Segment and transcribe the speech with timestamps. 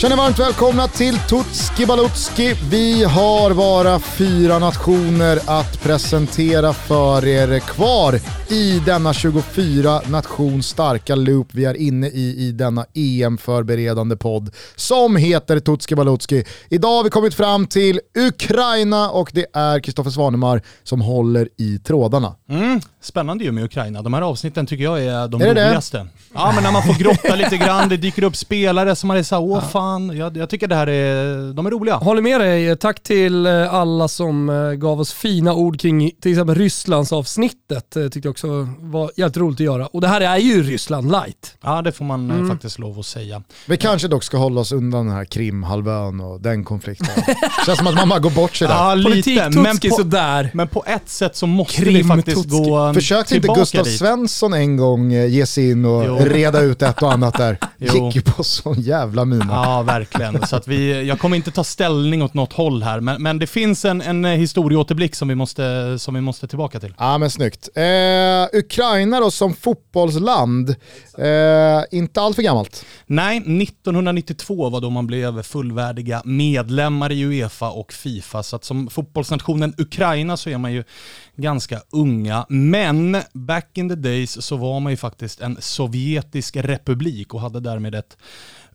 [0.00, 2.54] Känner varmt välkomna till Tutski Balutski.
[2.70, 11.14] Vi har bara fyra nationer att presentera för er kvar i denna 24 nation starka
[11.14, 16.44] loop vi är inne i i denna EM-förberedande podd som heter Tutski Balutski.
[16.68, 21.78] Idag har vi kommit fram till Ukraina och det är Kristoffer Svanemar som håller i
[21.78, 22.34] trådarna.
[22.48, 24.02] Mm, spännande ju med Ukraina.
[24.02, 25.98] De här avsnitten tycker jag är de är roligaste.
[25.98, 26.06] Det?
[26.34, 29.22] Ja, men när man får grotta lite grann, det dyker upp spelare som man är
[29.22, 31.94] såhär, åh fan, jag, jag, tycker det här är, de är roliga.
[31.94, 32.76] Håller med dig.
[32.76, 37.96] Tack till eh, alla som eh, gav oss fina ord kring till exempel Rysslands avsnittet.
[37.96, 38.39] Eh, tyckte jag också
[38.80, 39.86] var jävligt roligt att göra.
[39.86, 41.56] Och det här är ju Ryssland light.
[41.62, 42.48] Ja, det får man mm.
[42.48, 43.42] faktiskt lov att säga.
[43.66, 47.24] Vi kanske dock ska hålla oss undan den här Krimhalvön och den konflikten.
[47.66, 48.74] känns som att man bara går bort sig där.
[48.74, 49.50] Ja, lite.
[49.50, 50.50] Men på, sådär.
[50.54, 53.98] men på ett sätt så måste Krim, vi faktiskt gå Försökte inte Gustav dit.
[53.98, 56.18] Svensson en gång ge sig in och jo.
[56.18, 57.58] reda ut ett och annat där?
[57.76, 59.54] Gick ju på sån jävla mina.
[59.54, 60.46] Ja, verkligen.
[60.46, 63.46] Så att vi, jag kommer inte ta ställning åt något håll här, men, men det
[63.46, 66.94] finns en, en historieåterblick som vi, måste, som vi måste tillbaka till.
[66.98, 67.68] Ja, men snyggt.
[67.74, 67.82] Eh,
[68.30, 70.70] Eh, Ukraina då som fotbollsland,
[71.18, 72.84] eh, inte allt för gammalt.
[73.06, 78.90] Nej, 1992 var då man blev fullvärdiga medlemmar i Uefa och Fifa, så att som
[78.90, 80.84] fotbollsnationen Ukraina så är man ju
[81.36, 87.34] ganska unga, men back in the days så var man ju faktiskt en sovjetisk republik
[87.34, 88.16] och hade därmed ett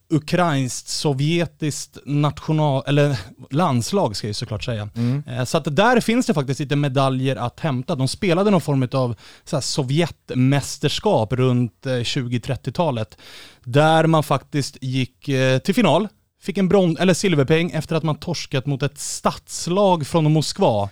[0.10, 3.20] ukrainskt, sovjetiskt national, eller
[3.52, 4.90] landslag ska jag såklart säga.
[4.96, 5.24] Mm.
[5.28, 7.96] Eh, så att där finns det faktiskt lite medaljer att hämta.
[7.96, 13.18] De spelade någon form av så Sovjetmästerskap runt 20-30-talet.
[13.20, 13.24] Eh,
[13.64, 16.08] där man faktiskt gick eh, till final
[16.46, 20.90] fick en bron eller silverpeng efter att man torskat mot ett stadslag från Moskva.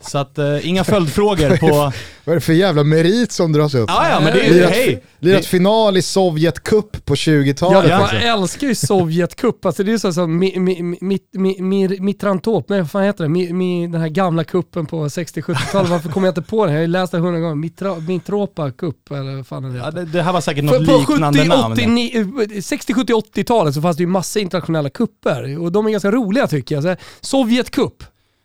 [0.00, 1.92] Så att eh, inga följdfrågor på...
[2.24, 3.88] Vad är det för jävla merit som dras upp?
[3.88, 5.02] Ja, ja men det är ju, hej!
[5.18, 7.90] Lirat final i Sovjet Cup på 20-talet.
[7.90, 9.64] Ja, jag älskar ju Sovjet Cup.
[9.66, 13.24] Alltså det är så som mi, mi, mi, mi, mi, Mitrantop, nej vad fan heter
[13.24, 13.30] det?
[13.30, 15.90] Mi, mi, den här gamla kuppen på 60-70-talet.
[15.90, 16.72] Varför kommer jag inte på det?
[16.72, 17.54] Jag har ju läst det hundra gånger.
[17.54, 20.86] Mitra, Mitropa Cup eller vad fan är det ja, det, det här var säkert något
[20.86, 22.62] För liknande 70, namn.
[22.62, 26.46] 60, 70, 80-talet så fanns det ju massa internationella kupper och de är ganska roliga
[26.46, 26.84] tycker jag.
[26.84, 28.04] Så Sovjet Cup.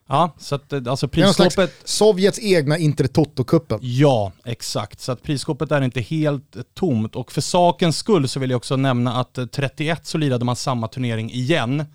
[0.09, 1.73] Ja, så att eh, alltså prisskåpet...
[1.83, 3.79] Sovjets egna Intertoto-cupen.
[3.81, 4.99] Ja, exakt.
[4.99, 7.15] Så att prisskåpet är inte helt tomt.
[7.15, 10.55] Och för sakens skull så vill jag också nämna att 31 eh, så lirade man
[10.55, 11.85] samma turnering igen.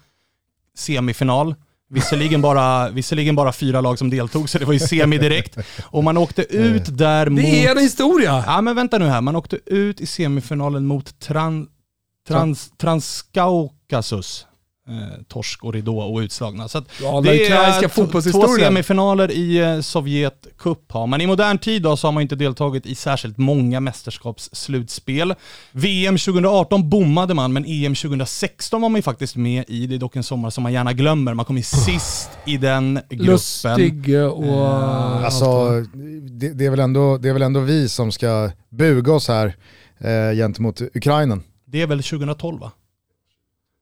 [0.76, 1.54] Semifinal.
[1.90, 5.58] Visserligen bara, visserligen bara fyra lag som deltog, så det var ju semi direkt.
[5.82, 7.42] Och man åkte ut där mot...
[7.42, 8.44] Det är en historia!
[8.46, 9.20] Ja, men vänta nu här.
[9.20, 11.68] Man åkte ut i semifinalen mot Tran,
[12.28, 14.46] Trans, Transkaukasus
[14.88, 16.68] eh, torsk och ridå och utslagna.
[16.68, 21.20] Så ja, det är två semifinaler i eh, Sovjet Cup har man.
[21.20, 25.34] I modern tid då så har man inte deltagit i särskilt många mästerskapsslutspel.
[25.72, 29.86] VM 2018 bommade man, men EM 2016 var man ju faktiskt med i.
[29.86, 31.34] Det är dock en sommar som man gärna glömmer.
[31.34, 33.26] Man kom ju sist i den gruppen.
[33.26, 34.44] Lustig och...
[34.44, 35.70] Uh, alltså,
[36.30, 39.56] det, det, är väl ändå, det är väl ändå vi som ska buga oss här
[39.98, 41.40] eh, gentemot Ukraina.
[41.70, 42.72] Det är väl 2012 va?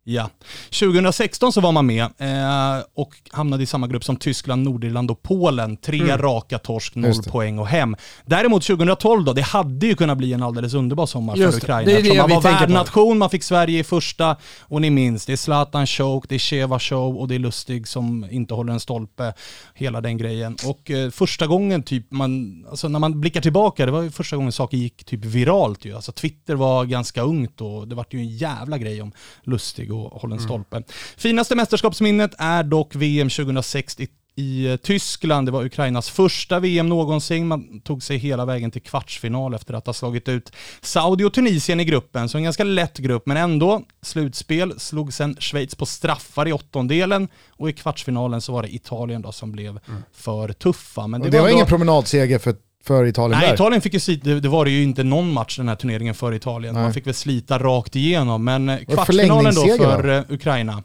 [0.08, 0.30] Ja.
[0.70, 5.22] 2016 så var man med eh, och hamnade i samma grupp som Tyskland, Nordirland och
[5.22, 5.76] Polen.
[5.76, 6.18] Tre mm.
[6.18, 7.96] raka torsk, noll poäng och hem.
[8.24, 11.90] Däremot 2012 då, det hade ju kunnat bli en alldeles underbar sommar Just för Ukraina.
[11.90, 15.32] Det, det, det man var värdnation, man fick Sverige i första och ni minns, det
[15.32, 18.80] är Zlatan choke, det är Sheva show och det är Lustig som inte håller en
[18.80, 19.32] stolpe.
[19.74, 20.56] Hela den grejen.
[20.66, 24.36] Och eh, första gången typ man, alltså när man blickar tillbaka, det var ju första
[24.36, 25.94] gången saker gick typ viralt ju.
[25.94, 29.12] Alltså Twitter var ganska ungt och det var ju en jävla grej om
[29.42, 30.48] Lustig och håller en mm.
[30.48, 30.76] stolpe.
[30.76, 30.88] Mm.
[31.16, 34.08] Finaste mästerskapsminnet är dock VM 2006 i
[34.38, 35.48] i Tyskland.
[35.48, 37.46] Det var Ukrainas första VM någonsin.
[37.46, 41.80] Man tog sig hela vägen till kvartsfinal efter att ha slagit ut Saudi och Tunisien
[41.80, 42.28] i gruppen.
[42.28, 43.82] Så en ganska lätt grupp, men ändå.
[44.02, 49.22] Slutspel slog sen Schweiz på straffar i åttondelen och i kvartsfinalen så var det Italien
[49.22, 50.02] då som blev mm.
[50.12, 51.06] för tuffa.
[51.06, 52.54] Men det, det var, var ingen promenadseger för
[52.86, 53.54] för Italien Nej, där.
[53.54, 56.34] Italien fick ju slita, det var det ju inte någon match den här turneringen för
[56.34, 56.74] Italien.
[56.74, 56.82] Nej.
[56.82, 60.10] Man fick väl slita rakt igenom, men kvartsfinalen då för då?
[60.10, 60.82] Eh, Ukraina.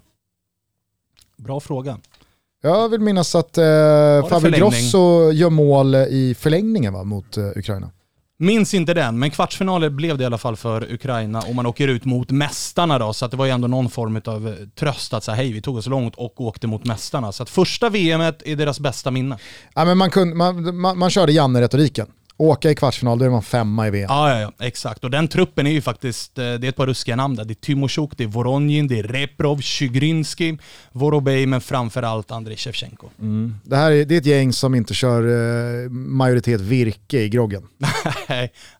[1.37, 1.97] Bra fråga.
[2.61, 3.63] Jag vill minnas att eh,
[4.29, 7.89] Fabio Grosso gör mål i förlängningen va, mot eh, Ukraina.
[8.41, 11.87] Minns inte den, men kvartsfinaler blev det i alla fall för Ukraina och man åker
[11.87, 15.13] ut mot mästarna då, så att det var ju ändå någon form av eh, tröst
[15.13, 17.31] att säga hej, vi tog oss långt och åkte mot mästarna.
[17.31, 19.37] Så att första VMet är deras bästa minne.
[19.75, 22.07] Ja, men man, kunde, man, man, man körde Janne-retoriken
[22.41, 24.07] Åka i kvartsfinal, då är man femma i VM.
[24.09, 25.03] Ja, ja, ja, exakt.
[25.03, 27.45] Och den truppen är ju faktiskt, eh, det är ett par ruskiga namn där.
[27.45, 30.57] Det är Tymosjuk, det är Voronjin, det är Reprov, Chygrynski,
[30.91, 33.07] Vorobej, men framförallt Andrei Shevchenko.
[33.19, 33.55] Mm.
[33.63, 35.23] Det här är, det är ett gäng som inte kör
[35.83, 37.67] eh, majoritet virke i groggen.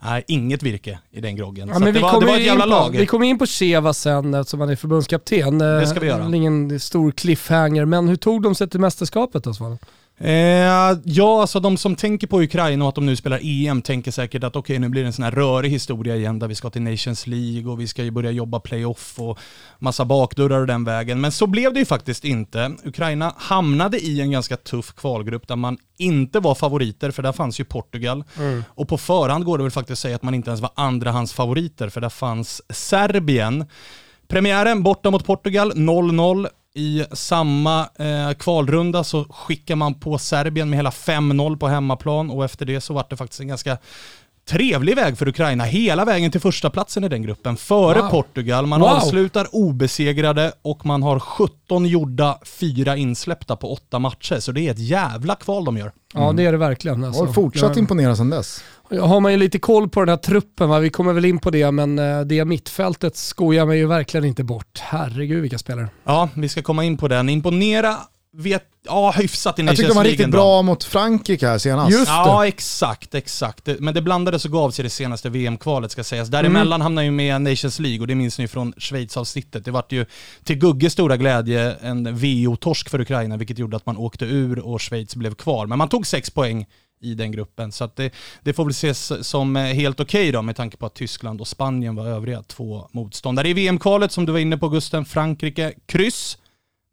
[0.02, 1.68] Nej, inget virke i den groggen.
[1.68, 2.98] Ja, Så men det, vi var, det var ett jävla på, lag.
[2.98, 5.58] Vi kommer in på Cheva sen eftersom han är förbundskapten.
[5.58, 6.24] Det ska vi göra.
[6.24, 9.78] Eh, Ingen stor cliffhanger, men hur tog de sig till mästerskapet då Svanen?
[10.24, 14.12] Eh, ja, alltså de som tänker på Ukraina och att de nu spelar EM tänker
[14.12, 16.56] säkert att okej, okay, nu blir det en sån här rörig historia igen där vi
[16.56, 19.40] ska till Nations League och vi ska ju börja jobba playoff och
[19.80, 21.22] massa bakdörrar och den vägen.
[21.22, 22.72] Men så blev det ju faktiskt inte.
[22.84, 27.60] Ukraina hamnade i en ganska tuff kvalgrupp där man inte var favoriter, för där fanns
[27.60, 28.24] ju Portugal.
[28.38, 28.64] Mm.
[28.68, 31.90] Och på förhand går det väl faktiskt att säga att man inte ens var andrahandsfavoriter,
[31.90, 33.66] för där fanns Serbien.
[34.28, 36.48] Premiären borta mot Portugal, 0-0.
[36.74, 42.46] I samma eh, kvalrunda så skickar man på Serbien med hela 5-0 på hemmaplan och
[42.46, 43.78] efter det så var det faktiskt en ganska
[44.50, 47.58] trevlig väg för Ukraina hela vägen till första platsen i den gruppen.
[47.58, 48.10] Före wow.
[48.10, 48.66] Portugal.
[48.66, 48.90] Man wow.
[48.90, 54.40] avslutar obesegrade och man har 17 gjorda, fyra insläppta på åtta matcher.
[54.40, 55.92] Så det är ett jävla kval de gör.
[56.14, 57.04] Ja det är det verkligen.
[57.04, 57.24] Alltså.
[57.24, 58.64] Och fortsatt imponera sedan dess.
[59.00, 60.80] Har man ju lite koll på den här truppen, va?
[60.80, 64.44] vi kommer väl in på det, men eh, det mittfältet skojar mig ju verkligen inte
[64.44, 64.80] bort.
[64.82, 65.88] Herregud vilka spelare.
[66.04, 67.30] Ja, vi ska komma in på den.
[67.30, 67.98] Imponera
[68.33, 71.92] vet, ja hyfsat i Jag tyckte de var riktigt bra mot Frankrike här senast.
[71.92, 73.69] Just ja, exakt, exakt.
[73.80, 76.30] Men det blandades och gavs i det senaste VM-kvalet ska sägas.
[76.30, 76.81] Däremellan mm.
[76.81, 79.66] hamnade ju med Nations League och det minns ni från Schweiz-avsnittet.
[79.66, 80.06] Det vart ju
[80.44, 84.81] till Gugges stora glädje en VO-torsk för Ukraina, vilket gjorde att man åkte ur och
[84.81, 85.66] Schweiz blev kvar.
[85.66, 86.66] Men man tog sex poäng
[87.01, 87.72] i den gruppen.
[87.72, 90.94] Så det, det, får väl ses som helt okej okay då med tanke på att
[90.94, 93.50] Tyskland och Spanien var övriga två motståndare.
[93.50, 96.38] I VM-kvalet som du var inne på Gusten, Frankrike, kryss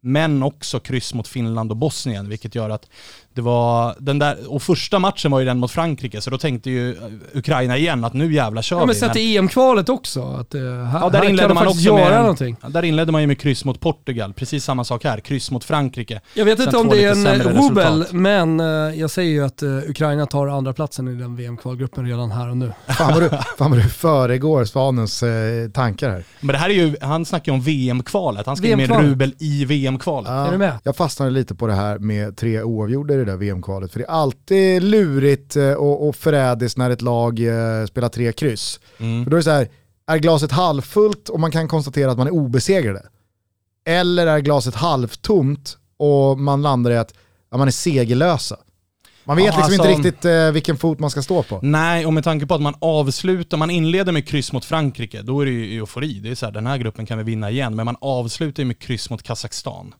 [0.01, 2.89] men också kryss mot Finland och Bosnien, vilket gör att
[3.33, 6.69] det var den där, och första matchen var ju den mot Frankrike, så då tänkte
[6.69, 6.95] ju
[7.33, 9.01] Ukraina igen att nu jävla kör ja, men vi.
[9.01, 12.09] Men sett i EM-kvalet också, att uh, här, ja, där här inledde man också göra
[12.09, 12.55] med, någonting.
[12.67, 16.21] Där inledde man ju med kryss mot Portugal, precis samma sak här, kryss mot Frankrike.
[16.33, 19.63] Jag vet inte om det är en eh, rubel, men uh, jag säger ju att
[19.63, 22.73] uh, Ukraina tar andra platsen i den VM-kvalgruppen redan här och nu.
[22.87, 25.23] Fan vad du, fan vad du föregår Svanens
[25.73, 26.23] tankar här.
[26.39, 29.33] Men det här är ju, han snackar ju om VM-kvalet, han ska VM med rubel
[29.39, 30.29] i VM-kvalet.
[30.29, 30.73] Ja, är du med?
[30.83, 34.09] Jag fastnade lite på det här med tre oavgjorda det där VM-kvalet, för det är
[34.09, 38.79] alltid lurigt eh, och, och förrädiskt när ett lag eh, spelar tre kryss.
[38.97, 39.23] Mm.
[39.23, 39.69] För då är det så här,
[40.07, 43.01] är glaset halvfullt och man kan konstatera att man är obesegrade?
[43.85, 47.13] Eller är glaset halvtomt och man landar i att
[47.51, 48.57] ja, man är segerlösa?
[49.23, 51.59] Man vet ja, liksom alltså, inte riktigt eh, vilken fot man ska stå på.
[51.61, 55.41] Nej, och med tanke på att man avslutar, man inleder med kryss mot Frankrike, då
[55.41, 56.19] är det ju eufori.
[56.19, 58.79] Det är så här, den här gruppen kan vi vinna igen, men man avslutar med
[58.79, 59.93] kryss mot Kazakstan.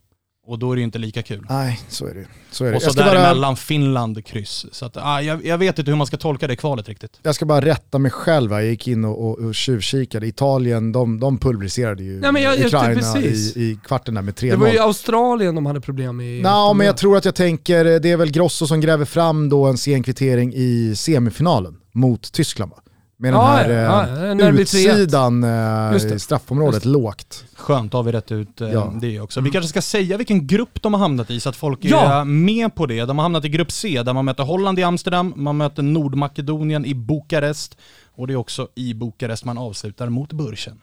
[0.50, 1.46] Och då är det ju inte lika kul.
[1.50, 2.26] Nej, så är det.
[2.52, 2.76] Så är det.
[2.76, 3.56] Och så däremellan bara...
[3.56, 4.66] Finland kryss.
[4.72, 7.20] Så att, ah, jag, jag, vet inte hur man ska tolka det kvalet riktigt.
[7.24, 10.28] Jag ska bara rätta mig själv Jag gick in och, och, och tjuvkikade.
[10.28, 14.50] Italien, de, de pulveriserade ju Nej, men jag, Ukraina i, i kvarten där med 3-0.
[14.50, 16.44] Det var ju Australien de hade problem med.
[16.44, 19.66] Nej, men jag tror att jag tänker, det är väl Grosso som gräver fram då
[19.66, 22.78] en sen kvittering i semifinalen mot Tyskland va?
[23.22, 27.46] Med den här ja, eh, utsidan eh, straffområdet lågt.
[27.56, 28.94] Skönt, har vi rätt ut eh, ja.
[29.02, 29.42] det också.
[29.42, 32.24] Vi kanske ska säga vilken grupp de har hamnat i så att folk är ja.
[32.24, 33.06] med på det.
[33.06, 36.86] De har hamnat i grupp C där man möter Holland i Amsterdam, man möter Nordmakedonien
[36.86, 37.78] i Bukarest
[38.16, 40.82] och det är också i Bukarest man avslutar mot Bursen.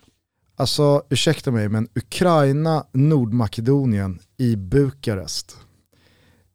[0.57, 5.57] Alltså ursäkta mig men Ukraina, Nordmakedonien i Bukarest.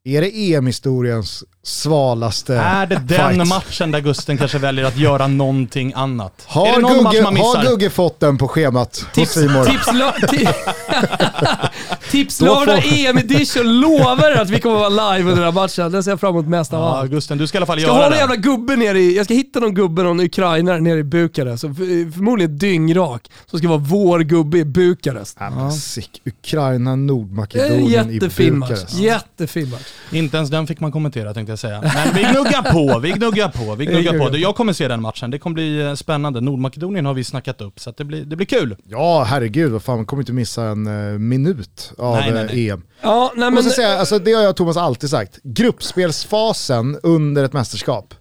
[0.03, 3.47] Är det EM-historiens svalaste Är det den fight?
[3.47, 6.43] matchen där Gusten kanske väljer att göra någonting annat?
[6.47, 9.65] Har, någon Gugge, har Gugge fått den på schemat tips, hos Simon?
[9.65, 9.87] Tips,
[12.11, 15.91] tips lördag EM edition lovar att vi kommer vara live under den här matchen.
[15.91, 17.11] Den ser jag fram emot mest av allt.
[17.11, 18.17] Gusten, du ska i alla fall ska göra ha det.
[18.17, 21.61] jävla gubbe nere i, jag ska hitta någon gubbe, någon ukrainare nere i Bukarest.
[21.61, 23.31] Förmodligen dyngrak.
[23.45, 25.37] Som ska vara vår gubbe i Bukarest.
[25.39, 25.71] Ja, ja.
[25.71, 26.21] Sick.
[26.25, 28.51] Ukraina, Nordmakedonien i Bukarest.
[28.53, 28.93] Match.
[28.93, 29.81] Jättefin match.
[30.11, 31.81] Inte ens den fick man kommentera tänkte jag säga.
[31.95, 34.37] Men vi gnuggar på, vi gnuggar på, vi gnuggar på.
[34.37, 36.41] Jag kommer se den matchen, det kommer bli eh, spännande.
[36.41, 38.75] Nordmakedonien har vi snackat upp, så det, blir, det blir kul.
[38.83, 42.69] Ja, herregud, vad fan, man kommer inte missa en uh, minut av nej, nej, nej.
[42.69, 42.83] EM.
[43.01, 43.63] Ja, nej, men...
[43.63, 48.13] säga, alltså, det har jag och Thomas alltid sagt, gruppspelsfasen under ett mästerskap.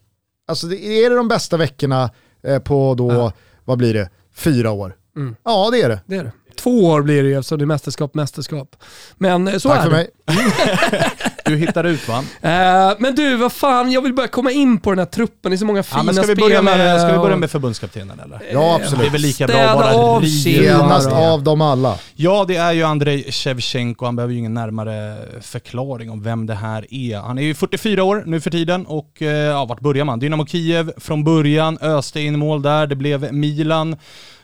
[0.49, 2.11] Alltså det, är det de bästa veckorna
[2.43, 3.33] eh, på då, ja.
[3.65, 4.97] vad blir det, fyra år?
[5.17, 5.37] Mm.
[5.45, 6.01] Ja det är det.
[6.07, 6.33] det, är det.
[6.63, 8.77] Två år blir det ju eftersom det är mästerskap, mästerskap.
[9.19, 9.97] Men så Tack är för det.
[9.97, 10.11] mig.
[11.45, 12.19] Du hittar ut va?
[12.43, 15.51] Eh, men du, vad fan, jag vill börja komma in på den här truppen.
[15.51, 16.63] Det är så många fina Ja, men ska, vi spelare.
[16.63, 18.41] börja med, ska vi börja med förbundskaptenen eller?
[18.53, 19.13] Ja, Det är absolut.
[19.15, 21.33] väl lika bra Städa att bara av Ja.
[21.33, 21.99] av dem alla.
[22.17, 24.05] Ja, det är ju Andrei Shevchenko.
[24.05, 27.19] Han behöver ju ingen närmare förklaring om vem det här är.
[27.19, 30.19] Han är ju 44 år nu för tiden och eh, ja, vart börjar man?
[30.19, 32.87] Dynamo Kiev från början, öste in mål där.
[32.87, 33.97] Det blev Milan.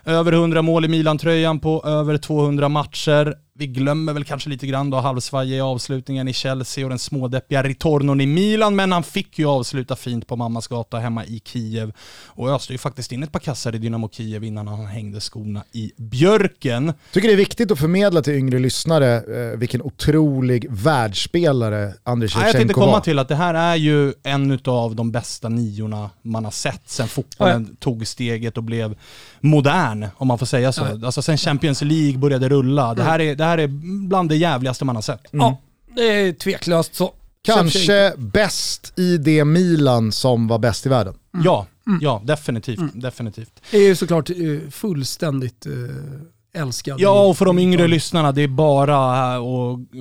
[0.07, 3.35] Över 100 mål i Milan-tröjan på över 200 matcher.
[3.59, 7.63] Vi glömmer väl kanske lite grann då halvsvaj i avslutningen i Chelsea och den smådeppiga
[7.63, 11.93] retornon i Milan, men han fick ju avsluta fint på mammas gata hemma i Kiev
[12.27, 15.65] och öste ju faktiskt in ett par kassar i Dynamo Kiev innan han hängde skorna
[15.73, 16.93] i björken.
[17.13, 22.41] Tycker det är viktigt att förmedla till yngre lyssnare eh, vilken otrolig världsspelare Andrei Ja,
[22.41, 23.01] jag tänkte Shevchenko komma var.
[23.01, 27.09] till att det här är ju en av de bästa niorna man har sett sen
[27.09, 28.97] fotbollen tog steget och blev
[29.41, 30.85] modern, om man får säga så.
[30.85, 32.95] Alltså sen Champions League började rulla.
[32.95, 33.67] Det här, är, det här är
[34.09, 35.23] bland det jävligaste man har sett.
[35.31, 35.59] Ja,
[35.97, 37.13] det är tveklöst så.
[37.43, 41.15] Kanske bäst i det Milan som var bäst i världen.
[41.45, 41.67] Ja,
[42.01, 42.81] ja definitivt.
[42.95, 43.63] definitivt.
[43.71, 44.37] Det är ju såklart eh,
[44.71, 47.01] fullständigt eh, älskad.
[47.01, 49.41] Ja, och för de yngre lyssnarna, det är bara att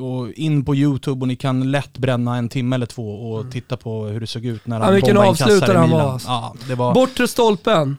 [0.01, 3.77] och in på YouTube och ni kan lätt bränna en timme eller två och titta
[3.77, 5.89] på hur det såg ut när Ja, han vilken bombade in kassar i Milan.
[5.89, 6.21] var.
[6.25, 6.93] Ja, det var...
[6.93, 7.97] Bortre stolpen.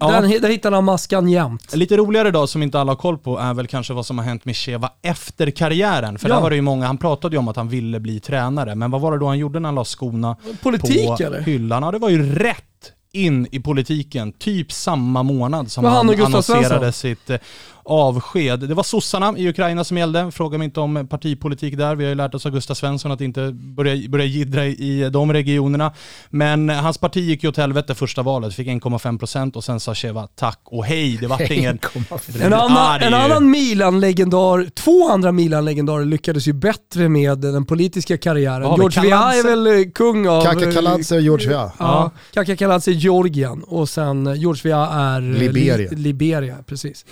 [0.00, 0.20] Ja.
[0.20, 1.74] Den, där hittar han maskan jämt.
[1.74, 4.24] Lite roligare då som inte alla har koll på är väl kanske vad som har
[4.24, 6.18] hänt med Sheva efter karriären.
[6.18, 6.34] För Ja.
[6.34, 8.90] där var det ju många, han pratade ju om att han ville bli tränare, men
[8.90, 11.40] vad var det då han gjorde när han la skorna Politik på eller?
[11.40, 11.82] hyllan?
[11.82, 12.62] Ja, det var ju rätt
[13.12, 16.92] in i politiken, typ samma månad som han han, annonserade Svensson?
[16.92, 17.38] sitt eh,
[17.86, 18.60] avsked.
[18.60, 21.94] Det var sossarna i Ukraina som gällde, fråga mig inte om partipolitik där.
[21.96, 25.32] Vi har ju lärt oss av Gustav Svensson att inte börja, börja jiddra i de
[25.32, 25.92] regionerna.
[26.30, 30.26] Men hans parti gick ju åt helvete första valet, fick 1,5% och sen sa Sheva
[30.34, 31.16] tack och hej.
[31.20, 31.78] Det vart ingen...
[32.42, 38.18] En Ja, annan, en annan Milan-legendar, två andra Milan-legendarer lyckades ju bättre med den politiska
[38.18, 38.70] karriären.
[38.70, 38.76] Vi?
[38.76, 40.42] George Weah är väl eh, kung av...
[40.44, 41.70] Kaka eh, Kaladze och George Weah.
[41.78, 45.20] Ja, Kaka Kaladze är Georgien och sen eh, George Weah är...
[45.22, 45.76] eh, Liberia.
[45.90, 47.04] Li, Liberia, precis.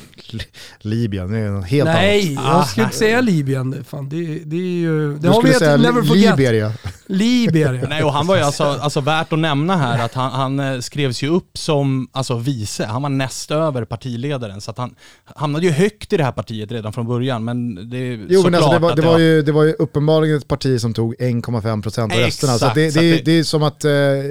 [0.78, 2.44] Libyen, det är något helt Nej, annat.
[2.44, 3.08] jag Ah, skulle inte nej.
[3.08, 3.84] säga Libyen.
[3.88, 5.12] Fan, det, det är ju...
[5.12, 6.30] Det Du har vi säga never forget.
[6.38, 6.72] Liberia.
[7.06, 7.86] Liberia.
[7.88, 10.80] Nej, och han var ju alltså, alltså värt att nämna här att han, han eh,
[10.80, 12.84] skrevs ju upp som alltså, vice.
[12.86, 14.94] Han var näst över partiledaren, så att han
[15.24, 17.44] hamnade ju högt i det här partiet redan från början.
[17.44, 20.36] Men det är Jo men alltså, det, var, det, var ju, det var ju uppenbarligen
[20.36, 22.58] ett parti som tog 1,5% av Exakt, rösterna.
[22.58, 23.90] Så att det, så det, det- det är som att eh,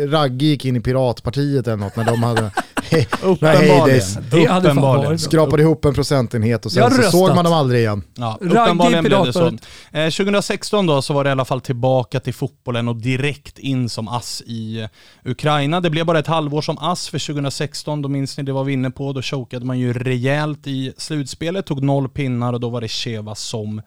[0.10, 2.52] Ragge gick in i Piratpartiet eller något när de hade
[2.94, 4.02] Hej, Uppenbarligen.
[4.32, 5.20] Det hade fan Uppenbarligen.
[5.20, 8.04] skrapade ihop en procentenhet och sen så såg man dem aldrig igen.
[8.16, 9.48] Ja, uppenbarligen blev det så.
[9.92, 13.90] Eh, 2016 då så var det i alla fall tillbaka till fotbollen och direkt in
[13.90, 14.88] som ass i
[15.26, 15.82] Ukraina.
[15.82, 18.74] Det blev bara ett halvår som ass för 2016, då minns ni det var vi
[18.74, 19.14] inne på.
[19.14, 23.36] Då chokade man ju rejält i slutspelet, tog noll pinnar och då var det Cheva
[23.36, 23.82] som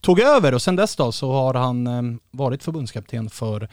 [0.00, 0.54] tog över.
[0.54, 3.68] Och sen dess då så har han eh, varit förbundskapten för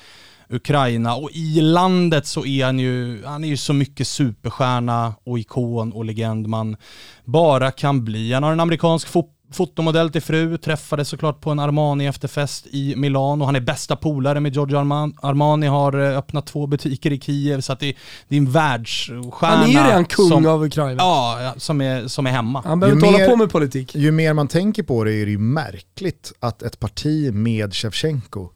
[0.49, 5.39] Ukraina och i landet så är han ju, han är ju så mycket superstjärna och
[5.39, 6.77] ikon och legend man
[7.25, 8.33] bara kan bli.
[8.33, 12.95] Han har en amerikansk fot fotomodell till fru, träffades såklart på en Armani efterfest i
[12.95, 13.45] Milano.
[13.45, 17.61] Han är bästa polare med Giorgio Arman Armani, har eh, öppnat två butiker i Kiev
[17.61, 17.95] så att det,
[18.27, 19.31] det är en världsstjärna.
[19.41, 21.03] Han är ju redan kung som, av Ukraina.
[21.03, 22.61] Ja, som är, som är hemma.
[22.65, 23.95] Han behöver Ju inte hålla mer- på med politik.
[23.95, 28.49] Ju mer man tänker på det är det ju märkligt att ett parti med Shevchenko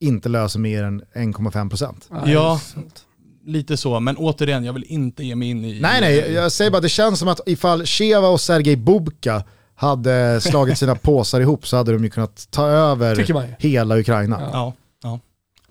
[0.00, 1.94] inte löser mer än 1,5%.
[2.10, 2.60] Nej, Ja.
[2.74, 2.82] det.
[3.52, 5.80] Lite så, men återigen, jag vill inte ge mig in i...
[5.80, 10.40] Nej nej, jag säger bara det känns som att ifall Sheva och Sergej Bubka hade
[10.40, 14.40] slagit sina påsar ihop så hade de ju kunnat ta över hela Ukraina.
[14.40, 14.50] Ja.
[14.52, 15.18] Ja, ja.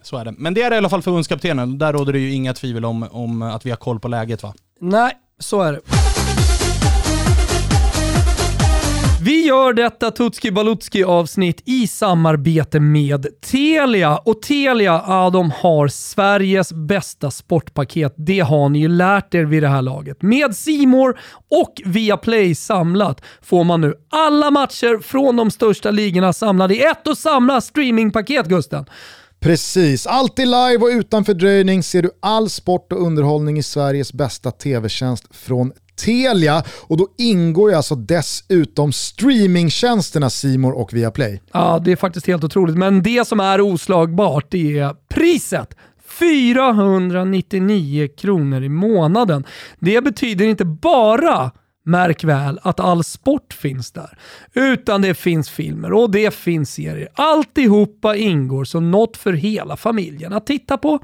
[0.03, 0.33] Så är det.
[0.37, 1.77] Men det är i alla fall förbundskaptenen.
[1.77, 4.53] Där råder det ju inga tvivel om, om att vi har koll på läget va?
[4.81, 5.79] Nej, så är det.
[9.21, 14.17] Vi gör detta Tutski Balutski avsnitt i samarbete med Telia.
[14.17, 18.13] Och Telia, ja, de har Sveriges bästa sportpaket.
[18.17, 20.21] Det har ni ju lärt er vid det här laget.
[20.21, 21.19] Med Simor
[21.51, 27.07] och Viaplay samlat får man nu alla matcher från de största ligorna samlade i ett
[27.07, 28.85] och samma streamingpaket, Gusten.
[29.39, 34.51] Precis, alltid live och utan fördröjning ser du all sport och underhållning i Sveriges bästa
[34.51, 35.71] tv-tjänst från
[36.05, 36.63] Telia.
[36.87, 41.41] Och då ingår ju alltså dessutom streamingtjänsterna Simor och Viaplay.
[41.51, 42.77] Ja, det är faktiskt helt otroligt.
[42.77, 45.75] Men det som är oslagbart, det är priset.
[46.19, 49.43] 499 kronor i månaden.
[49.79, 51.51] Det betyder inte bara,
[51.89, 54.17] märk väl, att all sport finns där.
[54.53, 57.09] Utan det finns filmer och det finns serier.
[57.13, 60.99] Alltihopa ingår som något för hela familjen att titta på.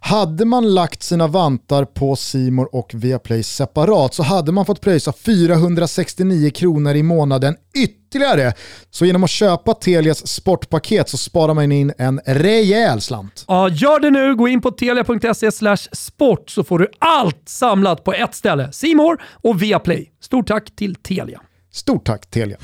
[0.00, 5.12] Hade man lagt sina vantar på Simor och Viaplay separat så hade man fått pröjsa
[5.12, 8.52] 469 kronor i månaden ytterligare ytterligare.
[8.90, 13.44] Så genom att köpa Telias sportpaket så sparar man in en rejäl slant.
[13.48, 14.34] Ja, gör det nu.
[14.34, 15.50] Gå in på telia.se
[15.92, 18.72] sport så får du allt samlat på ett ställe.
[18.72, 20.10] Simor och Viaplay.
[20.20, 21.40] Stort tack till Telia.
[21.72, 22.56] Stort tack Telia.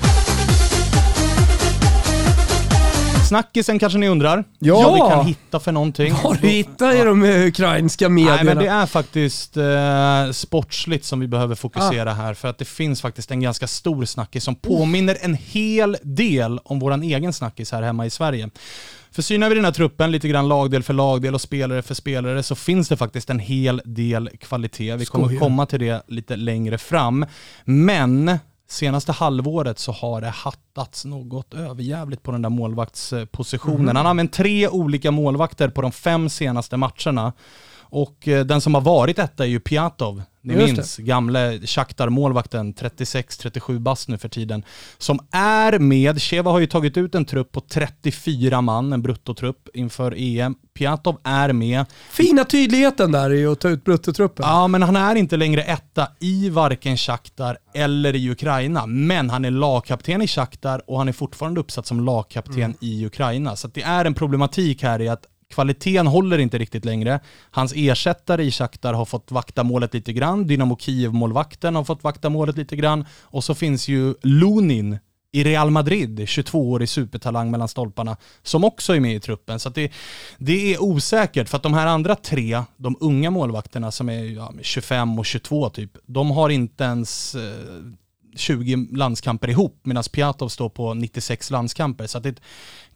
[3.27, 4.43] Snackisen kanske ni undrar?
[4.59, 4.75] Ja.
[4.75, 6.13] Vad vi kan hitta för någonting.
[6.23, 8.35] Vad du hittar i de ukrainska medierna.
[8.35, 12.65] Nej men det är faktiskt eh, sportsligt som vi behöver fokusera här för att det
[12.65, 17.71] finns faktiskt en ganska stor snackis som påminner en hel del om våran egen snackis
[17.71, 18.49] här hemma i Sverige.
[19.11, 22.43] För synar vi den här truppen lite grann lagdel för lagdel och spelare för spelare
[22.43, 24.95] så finns det faktiskt en hel del kvalitet.
[24.95, 27.25] Vi kommer komma till det lite längre fram.
[27.65, 33.95] Men senaste halvåret så har det hattats något överjävligt på den där målvaktspositionen.
[33.95, 37.33] Han har använt tre olika målvakter på de fem senaste matcherna.
[37.89, 40.23] Och eh, den som har varit detta är ju Piatov.
[40.47, 44.63] Ni Just minns, gamle Shakhtar-målvakten, 36-37 bast nu för tiden.
[44.97, 49.69] Som är med, Sheva har ju tagit ut en trupp på 34 man, en bruttotrupp
[49.73, 50.55] inför EM.
[50.73, 51.85] Piatov är med.
[52.09, 54.45] Fina tydligheten där i att ta ut bruttotruppen.
[54.47, 58.85] Ja, men han är inte längre etta i varken Shakhtar eller i Ukraina.
[58.85, 63.55] Men han är lagkapten i Shakhtar och han är fortfarande uppsatt som lagkapten i Ukraina.
[63.55, 67.19] Så det är en problematik här i att kvaliteten håller inte riktigt längre.
[67.51, 70.47] Hans ersättare i Shakhtar har fått vakta målet lite grann.
[70.47, 73.05] Dynamo Kiev-målvakten har fått vakta målet lite grann.
[73.21, 74.97] Och så finns ju Lunin
[75.31, 79.59] i Real Madrid, 22-årig supertalang mellan stolparna, som också är med i truppen.
[79.59, 79.91] Så att det,
[80.37, 84.53] det är osäkert, för att de här andra tre, de unga målvakterna som är ja,
[84.61, 87.41] 25 och 22 typ, de har inte ens eh,
[88.35, 92.07] 20 landskamper ihop, medan Piatov står på 96 landskamper.
[92.07, 92.41] Så att det är ett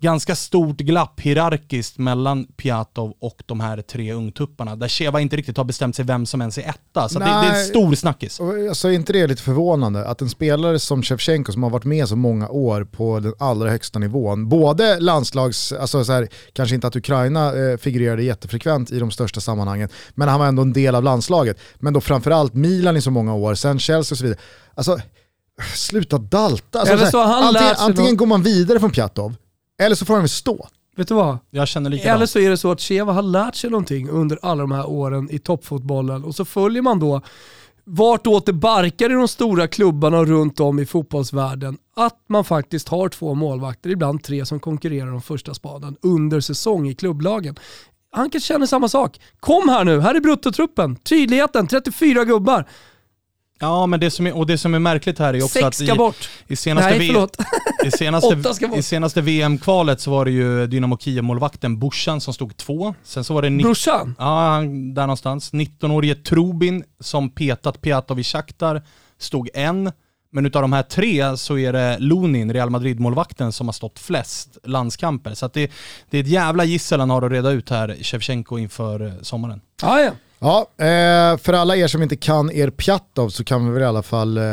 [0.01, 5.57] ganska stort glapp hierarkiskt mellan Piatov och de här tre ungtupparna, där Sheva inte riktigt
[5.57, 7.09] har bestämt sig vem som ens är etta.
[7.09, 8.39] Så det, det är en stor snackis.
[8.69, 12.07] Alltså är inte det lite förvånande att en spelare som Shevchenko som har varit med
[12.07, 16.87] så många år på den allra högsta nivån, både landslags, alltså så här, kanske inte
[16.87, 20.95] att Ukraina eh, figurerade jättefrekvent i de största sammanhangen, men han var ändå en del
[20.95, 21.57] av landslaget.
[21.79, 24.39] Men då framförallt Milan i så många år, sen Chelsea och så vidare.
[24.75, 24.99] Alltså,
[25.75, 26.79] sluta dalta.
[26.79, 29.35] Alltså, så här, antingen antingen går man vidare från Pjatov,
[29.81, 30.67] eller så får han väl stå.
[30.95, 31.37] Vet du vad?
[31.49, 32.15] Jag känner likadant.
[32.15, 34.89] Eller så är det så att Sheva har lärt sig någonting under alla de här
[34.89, 37.21] åren i toppfotbollen och så följer man då
[37.83, 41.77] vartåt det barkar i de stora klubbarna och runt om i fotbollsvärlden.
[41.95, 46.87] Att man faktiskt har två målvakter, ibland tre som konkurrerar om första spaden under säsong
[46.87, 47.55] i klubblagen.
[48.11, 49.19] Han kanske känner samma sak.
[49.39, 50.95] Kom här nu, här är bruttotruppen.
[50.95, 52.65] Tydligheten, 34 gubbar.
[53.61, 55.75] Ja, men det som är, och det som är märkligt här är också Sex att
[55.75, 56.29] ska i, bort.
[56.47, 57.27] i senaste, Nej, v-
[57.87, 58.35] i senaste,
[58.67, 58.77] bort.
[58.77, 62.95] i senaste VM-kvalet så var det ju Dynamo Kiev-målvakten Bushan som stod två.
[63.03, 63.49] Sen så var det...
[63.49, 64.15] Brorsan.
[64.19, 64.61] Ja,
[64.93, 65.53] där någonstans.
[65.53, 68.81] 19-årige Trubin som petat Piatov i Shakhtar
[69.19, 69.91] stod en.
[70.33, 74.57] Men utav de här tre så är det Lunin, Real Madrid-målvakten, som har stått flest
[74.63, 75.33] landskamper.
[75.33, 75.71] Så det,
[76.09, 79.61] det är ett jävla gissel han har att reda ut här, Shevchenko, inför eh, sommaren.
[79.81, 80.11] Ah, ja.
[80.43, 83.85] Ja, eh, för alla er som inte kan er Pjatov så kan vi väl i
[83.85, 84.43] alla fall eh,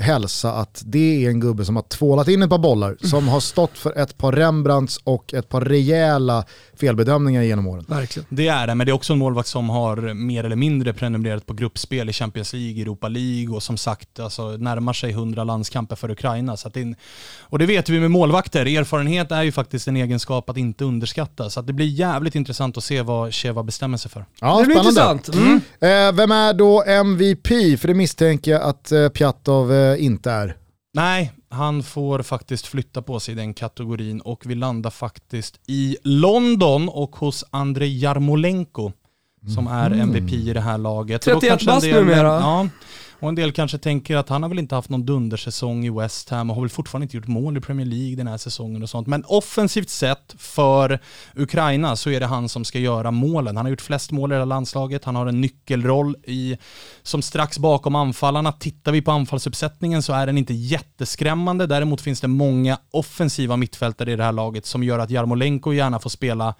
[0.00, 3.40] hälsa att det är en gubbe som har tvålat in ett par bollar, som har
[3.40, 6.44] stått för ett par Rembrandts och ett par rejäla
[6.80, 7.84] felbedömningar genom åren.
[7.88, 8.26] Verkligen.
[8.30, 11.46] Det är det, men det är också en målvakt som har mer eller mindre prenumererat
[11.46, 15.96] på gruppspel i Champions League, Europa League och som sagt alltså, närmar sig 100 landskamper
[15.96, 16.56] för Ukraina.
[16.56, 16.96] Så att det, en-
[17.40, 21.50] och det vet vi med målvakter, erfarenhet är ju faktiskt en egenskap att inte underskatta.
[21.50, 24.24] Så att det blir jävligt intressant att se vad Sheva bestämmer sig för.
[24.40, 25.12] Ja, det blir spännande.
[25.12, 25.28] intressant.
[25.34, 25.60] Mm.
[25.80, 27.48] Eh, vem är då MVP?
[27.80, 30.56] För det misstänker jag att eh, Pjatov eh, inte är.
[30.94, 35.96] Nej, han får faktiskt flytta på sig i den kategorin och vi landar faktiskt i
[36.02, 38.92] London och hos Andrei Jarmolenko
[39.54, 41.26] som är MVP i det här laget.
[41.26, 42.28] Och då 31 kanske en bast numera.
[42.28, 42.68] Ja,
[43.24, 46.30] och en del kanske tänker att han har väl inte haft någon dundersäsong i West
[46.30, 48.90] Ham och har väl fortfarande inte gjort mål i Premier League den här säsongen och
[48.90, 49.06] sånt.
[49.06, 50.98] Men offensivt sett för
[51.34, 53.56] Ukraina så är det han som ska göra målen.
[53.56, 56.56] Han har gjort flest mål i det här landslaget, han har en nyckelroll i,
[57.02, 58.52] som strax bakom anfallarna.
[58.52, 61.66] Tittar vi på anfallsuppsättningen så är den inte jätteskrämmande.
[61.66, 65.98] Däremot finns det många offensiva mittfältare i det här laget som gör att Jarmolenko gärna
[65.98, 66.54] får spela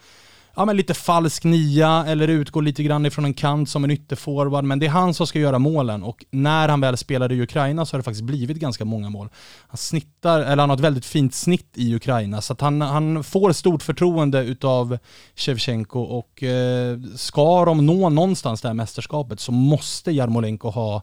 [0.57, 4.65] ja, men lite falsk nia eller utgår lite grann ifrån en kant som en ytterforward.
[4.65, 7.87] Men det är han som ska göra målen och när han väl spelade i Ukraina
[7.87, 9.29] så har det faktiskt blivit ganska många mål.
[9.69, 13.25] Han snittar, eller han har ett väldigt fint snitt i Ukraina så att han, han
[13.25, 14.99] får stort förtroende utav
[15.37, 21.03] Shevchenko och eh, ska de nå någonstans det här mästerskapet så måste Jarmolenko ha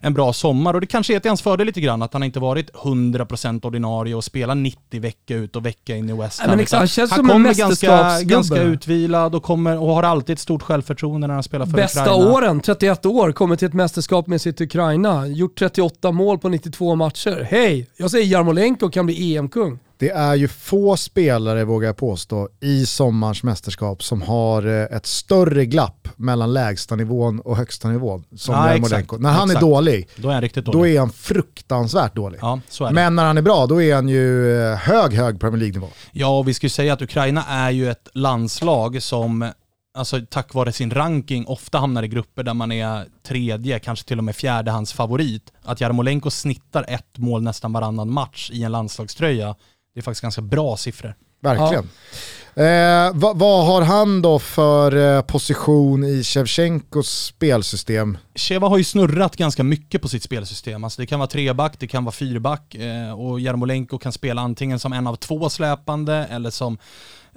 [0.00, 2.40] en bra sommar och det kanske är till hans fördel lite grann att han inte
[2.40, 6.60] varit 100% ordinarie och spelar 90 vecka ut och vecka in i West Ham.
[6.60, 8.34] exakt, han känns han som en kommer ganska, mästerskapsgubbe.
[8.34, 11.72] ganska utvilad utvilad och, kommer, och har alltid ett stort självförtroende när han spelar för
[11.72, 12.32] Bästa Ukraina.
[12.32, 15.26] åren, 31 år, kommer till ett mästerskap med sitt Ukraina.
[15.26, 17.46] Gjort 38 mål på 92 matcher.
[17.50, 17.86] Hej!
[17.96, 19.78] Jag säger Jarmolenko kan bli EM-kung.
[20.02, 25.06] Det är ju få spelare, vågar jag påstå, i sommarens mästerskap som har eh, ett
[25.06, 28.60] större glapp mellan lägsta nivån och högsta nivån som Ja.
[29.18, 29.62] När han Exakt.
[29.62, 30.80] är dålig, Då är han riktigt dålig.
[30.80, 32.38] då är han fruktansvärt dålig.
[32.42, 32.60] Ja.
[32.92, 35.88] Men när han är bra, då är han ju eh, hög, hög Premier League-nivå.
[36.12, 39.50] Ja, och vi ska ju säga att Ukraina är ju ett landslag som,
[39.94, 44.18] alltså tack vare sin ranking, ofta hamnar i grupper där man är tredje, kanske till
[44.18, 45.52] och med fjärde hans favorit.
[45.64, 49.54] Att Jarmolenko snittar ett mål nästan varannan match i en landslagströja,
[49.94, 51.14] det är faktiskt ganska bra siffror.
[51.42, 51.88] Verkligen.
[52.54, 58.18] Eh, vad, vad har han då för eh, position i Shevchenkos spelsystem?
[58.34, 60.84] Sheva har ju snurrat ganska mycket på sitt spelsystem.
[60.84, 64.78] Alltså det kan vara treback, det kan vara fyrback eh, och Jarmolenko kan spela antingen
[64.78, 66.78] som en av två släpande eller, som,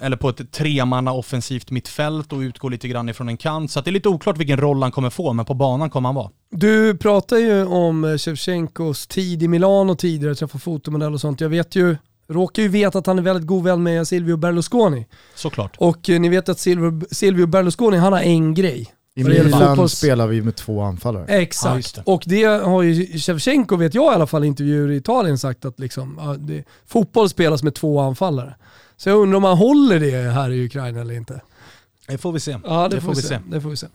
[0.01, 3.71] eller på ett tremanna offensivt mittfält och utgå lite grann ifrån en kant.
[3.71, 6.09] Så att det är lite oklart vilken roll han kommer få, men på banan kommer
[6.09, 6.29] han vara.
[6.51, 11.41] Du pratar ju om eh, Shevchenkos tid i Milano tidigare, träffa fotomodell och sånt.
[11.41, 11.97] Jag vet ju,
[12.29, 15.05] råkar ju veta att han är väldigt god vän med Silvio Berlusconi.
[15.35, 15.75] Såklart.
[15.79, 18.91] Och eh, ni vet att Silvio, Silvio Berlusconi, han har en grej.
[19.17, 21.25] I Vad det gäller Milan fotbolls- spelar vi med två anfallare.
[21.27, 21.95] Ja, Exakt.
[21.95, 22.01] det.
[22.05, 25.65] och det har ju Shevchenko, vet jag i alla fall, i intervjuer i Italien sagt
[25.65, 28.55] att liksom, ja, det, fotboll spelas med två anfallare.
[28.97, 31.41] Så jag undrar om han håller det här i Ukraina eller inte.
[32.07, 32.57] Det får vi se.
[32.63, 33.39] Ja, det, får, vi se.
[33.51, 33.87] Det får vi se.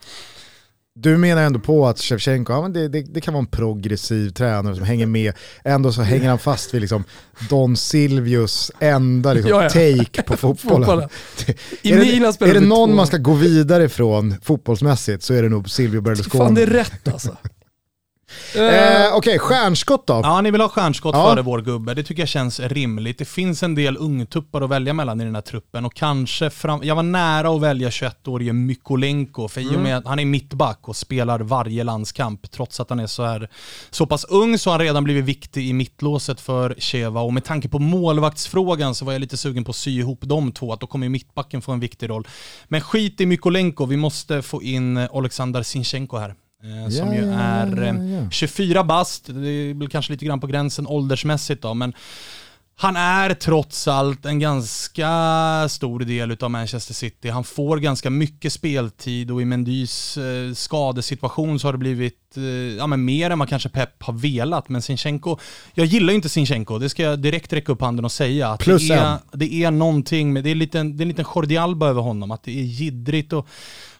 [0.95, 4.31] Du menar ändå på att Shevchenko, ja, men det, det, det kan vara en progressiv
[4.31, 5.33] tränare som hänger med,
[5.65, 7.05] ändå så hänger han fast vid liksom
[7.49, 9.69] Don Silvius enda liksom, Ja, ja.
[9.69, 10.85] take på fotbollen.
[10.85, 11.09] Fotbollen.
[11.83, 12.97] I är det, är det någon två.
[12.97, 16.45] man ska gå vidare från fotbollsmässigt så är det nog Silvio Berlusconi.
[16.45, 17.37] Fan det är rätt alltså.
[18.55, 20.21] Eh, Okej, stjärnskott då?
[20.25, 21.31] Ja, ni vill ha stjärnskott Ja.
[21.31, 21.95] före vår gubbe.
[21.95, 23.19] Det tycker jag känns rimligt.
[23.19, 26.81] Det finns en del ungtuppar att välja mellan i den här truppen och kanske fram...
[26.83, 30.89] Jag var nära att välja 21-årige Mykolenko, för i och med att han är mittback
[30.89, 33.49] och spelar varje landskamp, trots att han är så här
[33.91, 37.45] så pass ung så har han redan blivit viktig i mittlåset för Cheva och med
[37.45, 40.81] tanke på målvaktsfrågan så var jag lite sugen på att sy ihop de två, att
[40.81, 42.27] då kommer mittbacken få en viktig roll.
[42.69, 46.35] Men skit i Mykolenko, vi måste få in Oleksandr Sinchenko här.
[46.63, 48.31] Eh, Som ju ja, är ja.
[48.31, 51.95] 24 bast, det är väl kanske lite grann på gränsen åldersmässigt då, men
[52.81, 55.09] han är trots allt en ganska
[55.69, 57.29] stor del av Manchester City.
[57.29, 62.43] Han får ganska mycket speltid och i Mendys eh, skadesituation så har det blivit eh,
[62.45, 64.69] ja, men mer än vad kanske Pep har velat.
[64.69, 65.39] Men Sinchenko,
[65.75, 68.49] jag gillar ju inte Sinchenko, det ska jag direkt räcka upp handen och säga.
[68.49, 69.19] Att Plus det, är, en.
[69.33, 72.31] det är någonting med, det är, lite, det är en liten Jordi Alba över honom,
[72.31, 73.47] att det är jiddrigt och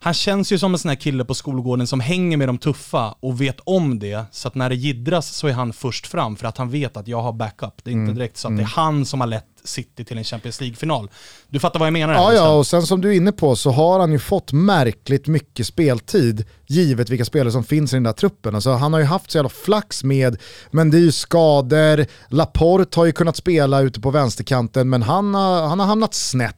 [0.03, 3.15] han känns ju som en sån här kille på skolgården som hänger med de tuffa
[3.21, 4.25] och vet om det.
[4.31, 7.09] Så att när det jiddras så är han först fram för att han vet att
[7.09, 7.85] jag har backup.
[7.85, 8.05] Det är Mm.
[8.09, 11.11] inte direkt så att det är han som har lett City till en Champions League-final.
[11.49, 12.15] Du fattar vad jag menar?
[12.15, 15.27] Ja, ja, och sen som du är inne på så har han ju fått märkligt
[15.27, 18.55] mycket speltid givet vilka spelare som finns i den där truppen.
[18.55, 20.37] Alltså, han har ju haft så jävla flax med,
[20.71, 25.35] men det är ju skador, Laporte har ju kunnat spela ute på vänsterkanten men han
[25.35, 26.57] har, han har hamnat snett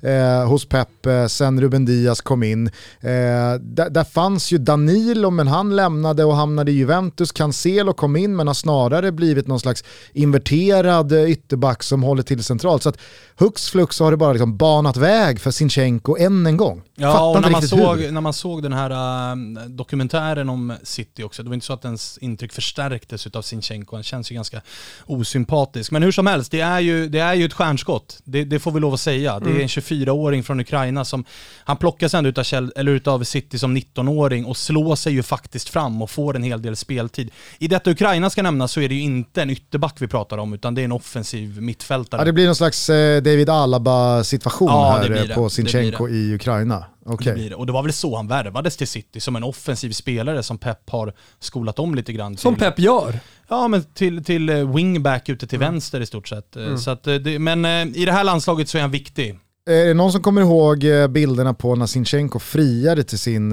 [0.00, 2.66] eh, hos Pep eh, sen Ruben Diaz kom in.
[3.00, 7.32] Eh, där, där fanns ju Danilo men han lämnade och hamnade i Juventus.
[7.32, 12.39] Cancelo kom in men har snarare blivit någon slags inverterad eh, ytterback som håller till
[12.42, 12.82] centralt.
[12.82, 12.98] Så att
[13.36, 16.82] hux flux har det bara liksom banat väg för Sinchenko än en gång.
[16.94, 18.10] Ja, Fattar och när man, såg, hur.
[18.10, 19.36] när man såg den här äh,
[19.68, 24.02] dokumentären om City också, det var inte så att ens intryck förstärktes av Sinchenko, han
[24.02, 24.60] känns ju ganska
[25.06, 25.90] osympatisk.
[25.90, 28.72] Men hur som helst, det är ju, det är ju ett stjärnskott, det, det får
[28.72, 29.40] vi lov att säga.
[29.40, 31.24] Det är en 24-åring från Ukraina som,
[31.64, 36.02] han plockas ändå utav, eller utav City som 19-åring och slår sig ju faktiskt fram
[36.02, 37.30] och får en hel del speltid.
[37.58, 40.52] I detta Ukraina ska nämnas så är det ju inte en ytterback vi pratar om,
[40.52, 42.20] utan det är en offensiv mittfältare.
[42.20, 45.34] Ja, det blir någon slags eh, David Alaba-situation Ja, här eh, det.
[45.34, 46.84] på Det Sinchenko i Ukraina.
[47.06, 47.26] Okej.
[47.26, 47.56] Det blir det.
[47.56, 50.90] Och det var väl så han värvades till City, som en offensiv spelare som Pep
[50.90, 52.34] har skolat om lite grann.
[52.34, 53.20] Till, Som Pep gör.
[53.48, 55.72] Ja, men till, till eh, wingback ute till Mm.
[55.72, 56.56] vänster i stort sett.
[56.56, 57.64] Eh, Så att, det, men
[57.96, 59.38] i det här landslaget så är han viktig.
[59.70, 63.52] Är det någon som kommer ihåg bilderna på när Sinchenko friade till sin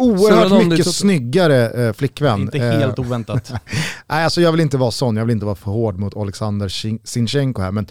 [0.00, 0.92] oerhört mycket lite.
[0.92, 2.40] snyggare eh, flickvän?
[2.40, 3.52] Inte Eh, helt oväntat.
[4.06, 6.68] Nej, alltså jag vill inte vara sån, jag vill inte vara för hård mot Alexander
[6.68, 7.86] Sin- Sinchenko här, men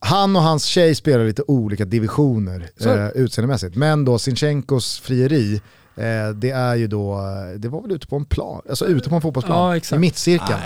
[0.00, 2.88] han och hans tjej spelar lite olika divisioner Så.
[2.96, 3.76] eh, utseendemässigt.
[3.76, 5.60] Men då Sinchenkos frieri,
[5.98, 9.08] eh, det är ju då, eh, det var väl ute på en plan, alltså ute
[9.08, 9.96] på en fotbollsplan, Ja, exakt.
[9.96, 10.58] i mittcirkeln.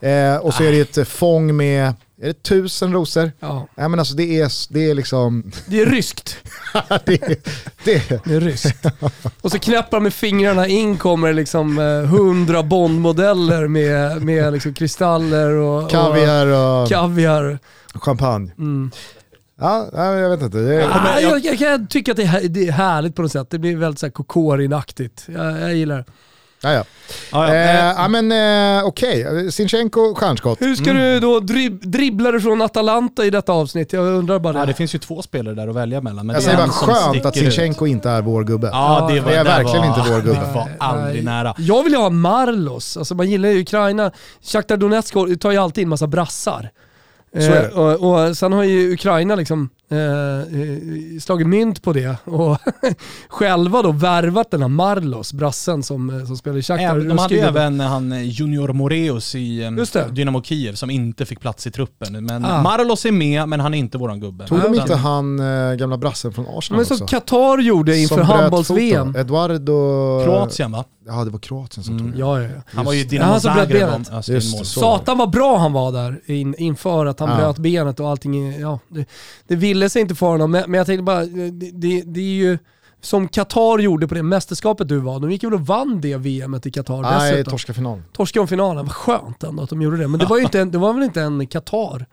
[0.00, 1.86] Eh, och så är det ett eh, fång med,
[2.22, 3.32] är det tusen rosor?
[3.40, 3.66] Ja.
[3.74, 6.36] Nej men alltså det är, det är liksom, Det är ryskt.
[7.04, 7.36] det, är-
[7.84, 8.86] det, är- Det är ryskt.
[9.40, 15.50] Och så knäppar med fingrarna in kommer liksom eh, hundra Bondmodeller med, med liksom kristaller
[15.50, 17.58] och, kaviar och och kaviar.
[17.94, 18.52] champagne.
[18.58, 18.90] Mm.
[19.60, 20.58] Ja, nej, jag vet inte.
[20.58, 20.88] Det är...
[20.88, 23.50] Ah, jag, jag, jag tycker att det är, det är härligt på något sätt.
[23.50, 25.24] Det blir väldigt så här Kokorin-aktigt.
[25.26, 26.04] Jag, jag gillar det.
[26.62, 26.84] Ja, ja.
[27.32, 27.54] Ja, ja.
[27.54, 28.32] Eh, ja, men
[28.78, 29.52] eh, okej.
[29.52, 30.60] Sinchenko, stjärnskott.
[30.62, 33.92] Hur ska du då drib dribbla dig från Atalanta i detta avsnitt?
[33.92, 34.66] Jag undrar bara Ja, det.
[34.66, 36.26] det finns ju två spelare där att välja mellan.
[36.26, 37.54] Men Jag det säger är bara skönt att sticker ut.
[37.54, 38.70] Sinchenko inte är vår gubbe.
[38.72, 40.40] Ja, det, var, det är där verkligen var, inte vår gubbe.
[40.46, 41.54] Det var aldrig nära.
[41.58, 42.96] Jag vill ju ha Marlos.
[42.96, 44.10] Alltså man gillar ju Ukraina.
[44.42, 46.70] Shakhtar Donetsk tar ju alltid in massa brassar.
[47.42, 47.68] Så är det.
[47.68, 52.58] Eh, och, och sen har ju Ukraina liksom eh, eh, slagit mynt på det och
[53.28, 56.84] själva då värvat den här Marlos, brassen som, eh, som spelar i Shakhtar.
[56.96, 59.70] Även, de hade ju även han eh, Junior Moreus i.
[60.10, 62.24] Dynamo Kiev som inte fick plats i truppen.
[62.26, 62.62] Men Ah.
[62.62, 64.46] Marlos är med, men han är inte våran gubbe.
[64.46, 67.06] Tog de inte han eh, gamla brassen från Arsenal Men som?
[67.06, 69.16] Qatar gjorde inför handbolls-VM.
[69.16, 70.24] Eduardo...
[70.24, 70.84] Kroatien va?
[71.08, 72.18] Ja, det var Kroatien som tog det.
[72.18, 72.62] Ja, ja, ja.
[72.66, 73.04] Han var ju.
[73.04, 74.06] Dinamo han som Zagreb
[74.42, 74.64] så.
[74.64, 77.36] Satan vad bra han var där in, inför att han Ja.
[77.36, 78.60] bröt benet och allting.
[78.60, 79.04] Ja, det,
[79.46, 82.58] det ville sig inte för honom, men, jag tänkte bara, det, det, det är ju
[83.00, 85.20] som Qatar gjorde på det mästerskapet du var.
[85.20, 87.50] De gick väl och vann det VMet i Qatar Nej, dessutom.
[87.50, 88.02] torska final.
[88.12, 90.08] Torskade om finalen, vad skönt ändå att de gjorde det.
[90.08, 92.06] Men det var, inte, en- det var väl inte en Qatar?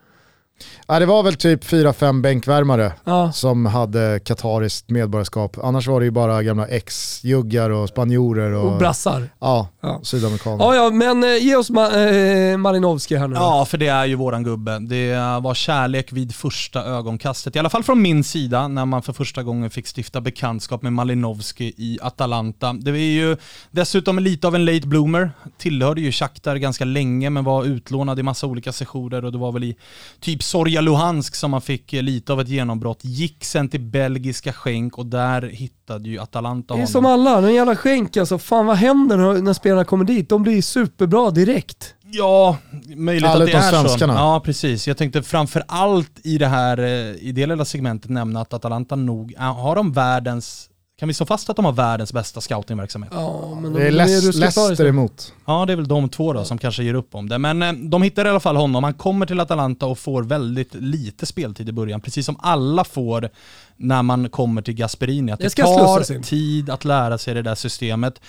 [0.88, 3.32] Ja, det var väl typ 4-5 bänkvärmare Ja.
[3.32, 5.58] som hade katariskt medborgarskap.
[5.64, 9.30] Annars var det ju bara gamla ex-juggar och spanjorer och, Och brassar.
[9.40, 10.00] ja, Ja.
[10.04, 10.66] sydamerikaner.
[10.66, 13.36] Ja, ja, men eh, ge oss Ma- eh, Malinovski här nu.
[13.36, 14.80] Ja, för det är ju våran gubbe.
[14.80, 17.56] Det var kärlek vid första ögonkastet.
[17.56, 20.94] I alla fall från min sida, när man för första gången fick stifta bekantskap med
[20.94, 22.74] Malinovski i Atalanta.
[22.74, 23.38] Det är ju
[23.72, 25.32] dessutom lite av en late bloomer.
[25.58, 29.52] Tillhörde ju Shakhtar ganska länge, men var utlånad i massa olika sessioner och det var
[29.52, 29.76] väl i
[30.20, 33.00] typ Sorja Luhansk som man fick eh, lite av ett genombrott.
[33.02, 36.88] Gick sen till belgiska skänk och där hittade ju Atalanta Det är honom.
[36.88, 38.38] som alla, den jävla skänk alltså.
[38.38, 40.30] Fan vad händer när- när spelarna kommer dit?
[40.30, 41.96] De blir superbra direkt.
[42.16, 42.58] Ja,
[42.96, 43.76] möjligt Alla att det är så.
[43.82, 44.14] svenskarna.
[44.14, 44.88] Ja, precis.
[44.88, 48.96] Jag tänkte framför allt i det här, eh, i det lilla segmentet nämna att Atalanta
[48.96, 53.12] nog, äh, har de världens, kan vi slå fast att de har världens bästa scoutingverksamhet?
[53.16, 55.34] Ja, men de, Det är Leicester just emot.
[55.46, 57.38] Ja, det är väl de två då som kanske ger upp om det.
[57.38, 58.84] Men eh, de hittar i alla fall honom.
[58.84, 63.30] Han kommer till Atalanta och får väldigt lite speltid i början, precis som alla får
[63.78, 65.32] när man kommer till Gasperini.
[65.32, 68.22] Att Det det, tar tid att lära sig det där systemet.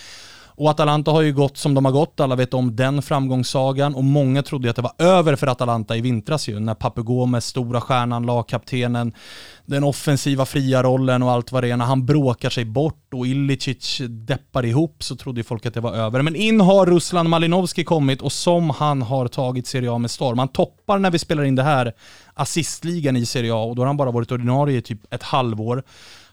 [0.56, 4.04] Och Atalanta har ju gått som de har gått, alla vet om den framgångssagan och
[4.04, 7.46] många trodde ju att det var över för Atalanta i vintras ju, när Papu Gomes,
[7.46, 9.12] stora stjärnan, lagkaptenen,
[9.66, 13.26] den offensiva fria rollen och allt vad det är, när han bråkar sig bort och
[13.26, 16.22] Ilicic deppar ihop så trodde ju folk att det var över.
[16.22, 20.38] Men in har Ruslan Malinovski kommit och som han har tagit Serie A med storm.
[20.38, 21.92] Han toppar när vi spelar in det här
[22.34, 25.82] assistligan i Serie A och då har han bara varit ordinarie i typ ett halvår.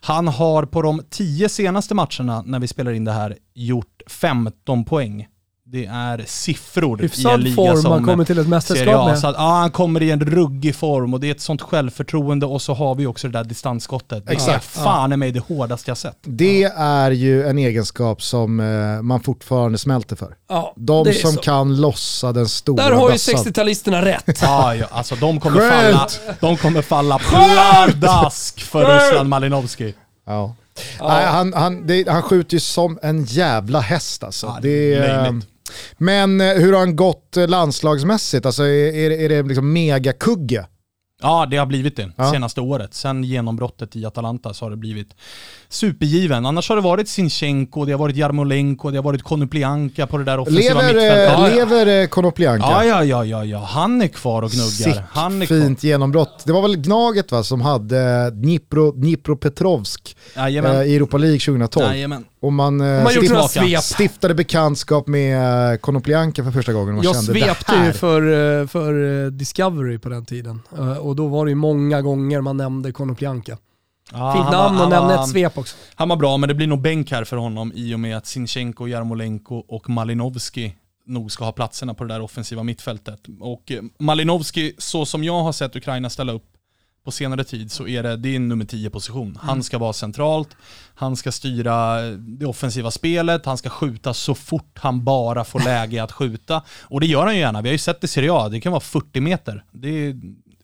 [0.03, 4.85] Han har på de tio senaste matcherna när vi spelar in det här gjort 15
[4.85, 5.27] poäng.
[5.65, 9.19] Det är siffror i en Hyfsad liga form som man kommer till ett mästerskap med.
[9.19, 12.45] Så att, ja, han kommer i en ruggig form och det är ett sånt självförtroende
[12.45, 14.25] och så har vi också det där distansskottet.
[14.25, 14.65] Det är Exakt.
[14.65, 16.17] fan i mig det hårdaste jag sett.
[16.21, 20.35] Det är ju en egenskap som eh, man fortfarande smälter för.
[20.49, 21.41] Ja, De är som så.
[21.41, 23.35] kan lossa den stora Där har ju bössan.
[23.35, 24.39] 60-talisterna rätt.
[24.41, 26.11] Ja, ja, alltså de kommer Skönt.
[26.11, 29.93] falla, de kommer falla pladask för Ruslan Malinovski.
[30.25, 30.55] Ja.
[31.01, 34.47] Nej, han, han, det, han skjuter ju som en jävla häst alltså.
[34.47, 35.47] Ja, det är löjligt.
[35.97, 38.45] men eh, hur har han gått eh, landslagsmässigt?
[38.45, 40.65] Alltså, är, är, är det liksom megakugge?
[41.21, 42.31] Ja, det har blivit det Ja.
[42.31, 42.93] senaste året.
[42.93, 45.07] Sen genombrottet i Atalanta så har det blivit
[45.69, 46.45] supergiven.
[46.45, 50.23] Annars har det varit Sinchenko, det har varit Jarmolenko, det har varit Konoplyanka på det
[50.23, 51.17] där offensiva Lever, mittfältet.
[51.17, 51.55] eh, Ja, ja.
[51.55, 52.65] lever eh, Konoplyanka?
[52.69, 53.59] Ja, ja, ja, ja, ja.
[53.65, 54.67] Han är kvar och gnuggar.
[54.93, 55.57] Sick, Han är kvar.
[55.61, 56.43] fint genombrott.
[56.45, 60.75] Det var väl Gnaget va, som hade Dnipro, Dnipropetrovsk Jajamän.
[60.75, 61.85] eh, i Europa League 2012.
[61.87, 62.23] Jajamän.
[62.41, 66.95] Och man, eh, Man stift- stiftade bekantskap med eh, Konoplyanka för första gången.
[66.95, 67.85] Man Jag kände svepte det här.
[67.85, 70.61] ju för, eh, för eh, Discovery på den tiden.
[70.77, 73.57] Eh, Och då var det ju många gånger man nämnde Konoplyanka.
[74.11, 75.75] Ja, Fint namn och nämna ett svep också.
[75.95, 78.25] Han var bra, men det blir nog bänk här för honom i och med att
[78.27, 83.19] Sinchenko, Jarmolenko och Malinovski nog ska ha platserna på det där offensiva mittfältet.
[83.39, 86.45] Och eh, Malinovski, så som jag har sett Ukraina ställa upp
[87.03, 89.37] på senare tid så är det, det är en nummer 10 position.
[89.41, 90.57] Han ska vara centralt,
[90.95, 96.03] han ska styra det offensiva spelet, han ska skjuta så fort han bara får läge
[96.03, 96.63] att skjuta.
[96.81, 98.61] Och det gör han ju gärna, vi har ju sett det i Serie A, det
[98.61, 99.63] kan vara 40 meter.
[99.71, 100.21] Det är,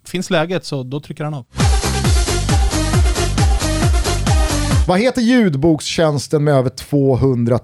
[0.08, 1.46] finns läget så då trycker han av.
[4.88, 7.60] Vad heter ljudbokstjänsten med över 200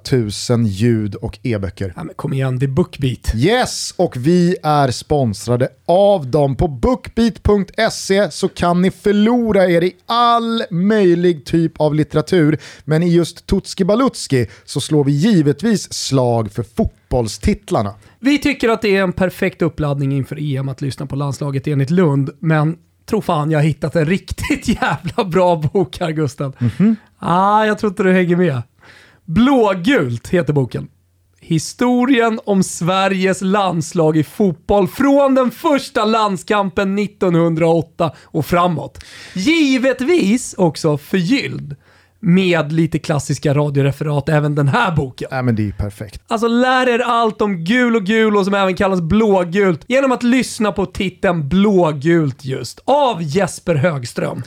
[0.49, 1.93] 000 ljud och e-böcker?
[1.95, 3.35] Ja, kom igen, det är Bookbeat.
[3.35, 6.55] Yes, och vi är sponsrade av dem.
[6.55, 12.57] På bookbeat.se så kan ni förlora er i all möjlig typ av litteratur.
[12.85, 17.93] Men i just Tutski Balutski så slår vi givetvis slag för fotbollstitlarna.
[18.19, 21.89] Vi tycker att det är en perfekt uppladdning inför EM att lyssna på landslaget enligt
[21.89, 26.53] Lund, men tror fan jag har hittat en riktigt jävla bra bok här Gusten.
[27.25, 28.61] Ah, jag tror inte du hänger med.
[29.25, 30.87] Blågult heter boken.
[31.39, 39.03] Historien om Sveriges landslag i fotboll från den första landskampen 1908 och framåt.
[39.33, 41.75] Givetvis också förgylld
[42.19, 45.27] med lite klassiska radioreferat även den här boken.
[45.31, 46.21] Nej men det är ju perfekt.
[46.27, 50.23] Alltså lär er allt om gul och gul och som även kallas blågult genom att
[50.23, 54.43] lyssna på titeln Blågult just av Jesper Högström.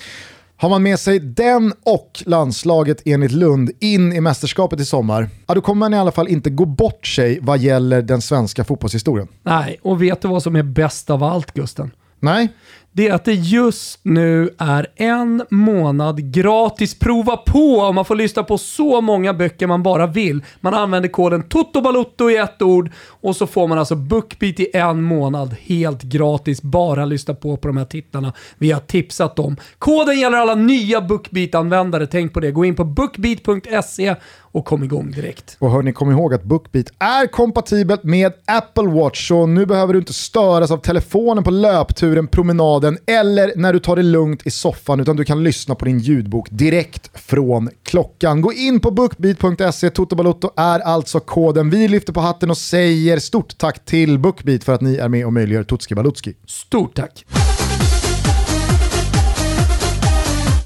[0.59, 5.55] Har man med sig den och landslaget enligt Lund in i mästerskapet i sommar, ja,
[5.55, 9.29] då kommer man i alla fall inte gå bort sig vad gäller den svenska fotbollshistorien.
[9.43, 11.91] Nej, och vet du vad som är bäst av allt Gusten?
[12.21, 12.49] Nej,
[12.97, 18.15] det är att det just nu är en månad gratis prova på och man får
[18.15, 20.45] lyssna på så många böcker man bara vill.
[20.61, 25.03] Man använder koden TOTOBALOTTO i ett ord och så får man alltså BookBeat i en
[25.03, 26.63] månad helt gratis.
[26.63, 29.57] Bara lyssna på på de här titlarna vi har tipsat om.
[29.79, 32.51] Koden gäller alla nya BookBeat-användare, tänk på det.
[32.51, 34.15] Gå in på bookbeat.se
[34.57, 35.57] och kom igång direkt.
[35.59, 39.99] och hörni, kom ihåg att BookBeat är kompatibelt med Apple Watch, så nu behöver du
[39.99, 45.01] inte störas av telefonen på löpturen, promenaden eller när du tar det lugnt i soffan,
[45.01, 48.41] utan du kan lyssna på din ljudbok direkt från klockan.
[48.41, 51.71] Gå in på bookbeat.se, Toto Balotto är alltså koden.
[51.71, 55.27] Vi lyfter på hatten och säger stort tack till BookBeat för att ni är med
[55.27, 56.35] och möjliggör Tutski Balutski.
[56.47, 57.25] Stort tack!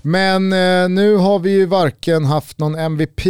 [0.02, 3.24] Men eh, nu har vi ju varken haft någon MVP,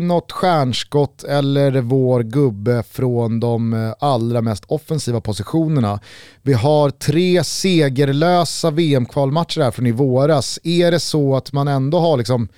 [0.00, 6.00] något stjärnskott eller vår gubbe från de eh, allra mest offensiva positionerna.
[6.42, 10.58] Vi har tre segerlösa VM-kvalmatcher här från i våras.
[10.64, 12.48] Är det så att man ändå har liksom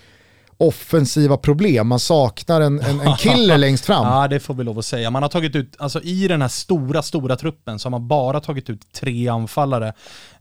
[0.60, 4.06] offensiva problem, man saknar en, en, en killer längst fram?
[4.08, 5.10] Ja, det får vi lov att säga.
[5.10, 8.40] Man har tagit ut, alltså i den här stora, stora truppen så har man bara
[8.40, 9.92] tagit ut tre anfallare.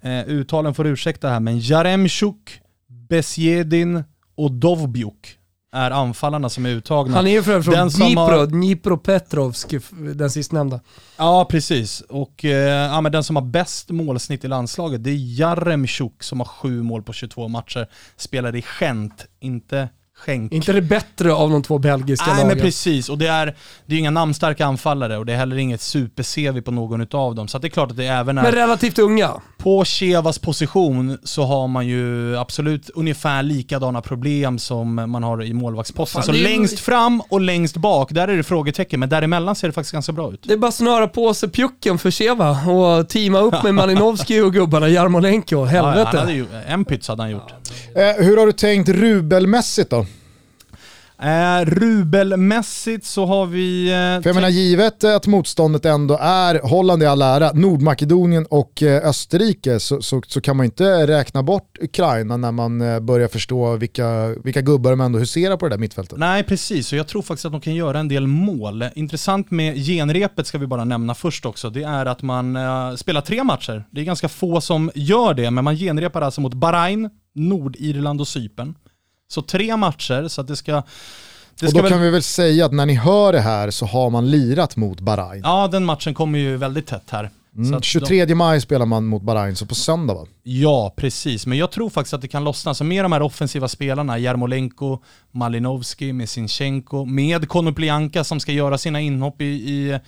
[0.01, 2.61] Eh, uttalen får ursäkta här, men Jaremchuk,
[3.09, 4.03] Besjedin
[4.35, 5.37] och Dovbjuk
[5.73, 7.15] är anfallarna som är uttagna.
[7.15, 9.73] Han är ju från Den Dnipro, har- Dnipropetrovsk,
[10.15, 10.79] den sistnämnda.
[11.17, 12.01] Ja, precis.
[12.01, 12.51] Och eh,
[12.91, 16.83] ja, men den som har bäst målsnitt i landslaget, det är Jaremchuk som har sju
[16.83, 17.87] mål på 22 matcher.
[18.15, 20.51] Spelar i Gent, inte Schenk.
[20.51, 22.47] Inte det bättre av de två belgiska Nej lagen.
[22.47, 25.81] men precis, och det är, det är inga namnstarka anfallare och det är heller inget
[25.81, 27.47] super-CV på någon utav dem.
[27.47, 28.41] Så att det är klart att det även är...
[28.43, 29.31] Men relativt unga.
[29.57, 35.53] På Chevas position så har man ju absolut ungefär likadana problem som man har i
[35.53, 36.21] målvaktsposten.
[36.21, 39.67] Fan, Så ju- längst fram och längst bak, där är det frågetecken, men däremellan ser
[39.67, 40.43] det faktiskt ganska bra ut.
[40.43, 44.41] Det är bara att snöra på sig pjucken för Sheva och teama upp med Malinovski
[44.41, 45.55] och gubbarna, Jarmolenko.
[45.55, 46.07] Ja, Helvete.
[46.07, 47.53] han hade ju, en pyts hade han gjort.
[47.95, 50.05] Eh, hur har du tänkt rubelmässigt då?
[51.21, 53.87] Eh, rubelmässigt så har vi...
[53.87, 58.83] Eh, För jag menar givet att motståndet ändå är Holland i all ära, Nordmakedonien och
[58.83, 63.27] eh, Österrike så, så, så kan man inte räkna bort Ukraina när man eh, börjar
[63.27, 66.19] förstå vilka, vilka gubbar de ändå huserar på det där mittfältet.
[66.19, 66.91] Nej, precis.
[66.91, 68.85] Och jag tror faktiskt att de kan göra en del mål.
[68.95, 71.69] Intressant med genrepet ska vi bara nämna först också.
[71.69, 72.57] Det är att man
[72.97, 73.83] spelar tre matcher.
[73.91, 78.27] Det är ganska få som gör det, men man genrepar alltså mot Bahrain, Nordirland och
[78.27, 78.75] Cypern.
[79.27, 80.77] Så tre matcher, så att det ska...
[81.63, 84.09] Och då väl, kan vi väl säga att när ni hör det här så har
[84.09, 85.41] man lirat mot Bahrain.
[85.43, 87.29] Ja, den matchen kommer ju väldigt tätt här.
[87.57, 90.25] Mm, att de- 23 maj spelar man mot Bahrain, så på söndag va?
[90.43, 91.45] Ja, precis.
[91.45, 92.73] Men jag tror faktiskt att det kan lossna.
[92.73, 94.99] Så med de här offensiva spelarna, Jarmolenko,
[95.31, 99.99] Malinovski, Mesinchenko, med Konoplyanka som ska göra sina inhopp i, i,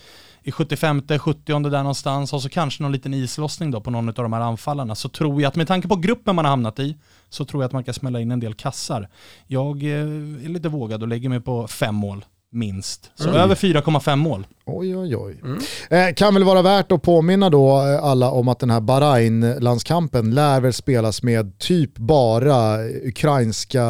[0.42, 4.14] i 75, 70 där någonstans och så kanske någon liten islossning då på någon av
[4.14, 4.94] de här anfallarna.
[4.94, 6.96] Så tror jag att med tanke på gruppen man har hamnat i
[7.30, 9.08] så tror jag att man kan smälla in en del kassar.
[9.46, 13.10] Jag eh, är lite vågad och lägger mig på fem mål minst.
[13.14, 14.46] Så över 4,5 mål.
[14.66, 15.40] Oj, oj, oj.
[15.90, 20.34] Eh, kan väl vara värt att påminna då eh, alla om att den här Bahrain-landskampen
[20.34, 23.84] lär väl spelas med typ bara ukrainska,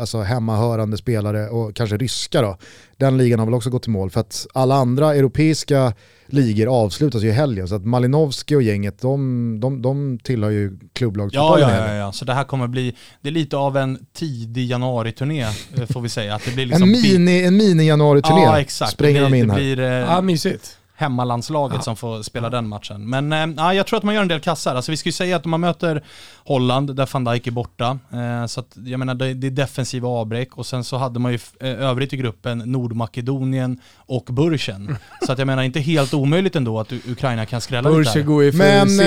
[0.00, 2.56] alltså hemmahörande spelare och kanske ryska då.
[3.00, 5.92] Den ligan har väl också gått i mål för att alla andra europeiska
[6.26, 10.78] ligor avslutas ju i helgen så att Malinovski och gänget de, de, de tillhör ju
[11.00, 11.96] Ja, i ja, ja, helgen.
[11.96, 16.00] ja, så det här kommer bli, det är lite av en tidig januari-turné eh, får
[16.00, 16.34] vi säga.
[16.34, 18.92] Att det blir liksom En bi- mini, en mini januari-turné Ja, exakt.
[18.92, 19.60] spränger det de blir, in det här.
[19.60, 20.76] blir eh, Ja, mysigt.
[21.00, 23.10] Hemmalandslaget som får spela den matchen.
[23.10, 24.74] Men eh, ja, jag tror att man gör en del kassar.
[24.74, 26.04] Alltså, vi ska ju säga att man möter
[26.44, 27.98] Holland, där van Dijk är borta.
[28.12, 31.32] Eh, så att, jag menar, det, det är defensiva avbräck och sen så hade man
[31.32, 34.96] ju eh, övrigt i gruppen Nordmakedonien och Burchen.
[35.26, 38.22] Så att jag menar, inte helt omöjligt ändå att Ukraina kan skrälla lite här.
[38.22, 39.00] går Men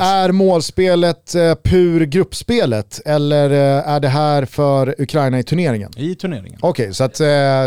[0.00, 1.32] är målspelet
[1.64, 5.90] pur gruppspelet eller är det här för Ukraina i turneringen?
[5.96, 6.58] I turneringen.
[6.62, 7.16] Okej, så att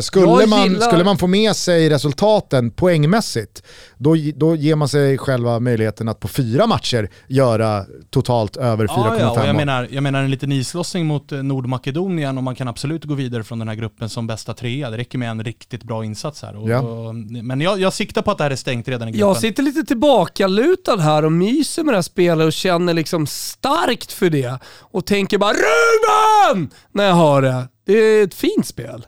[0.03, 3.63] skulle, man, skulle man få med sig resultaten poängmässigt
[3.97, 8.93] då, då ger man sig själva möjligheten att på fyra matcher göra totalt över 4,5
[8.97, 12.55] Ja, ja, och jag menar, jag menar en liten islossning mot eh, Nordmakedonien och man
[12.55, 14.89] kan absolut gå vidare från den här gruppen som bästa trea.
[14.89, 16.55] Det räcker med en riktigt bra insats här.
[16.55, 16.80] Och, Ja.
[16.80, 19.28] och, men jag, jag siktar på att det här är stängt redan i gruppen.
[19.28, 24.11] Jag sitter lite tillbakalutad här och myser med det här spelet och känner liksom starkt
[24.11, 24.59] för det.
[24.80, 26.70] Och tänker bara Ruben!
[26.91, 27.68] När jag hör det.
[27.86, 29.05] Det är ett fint spel.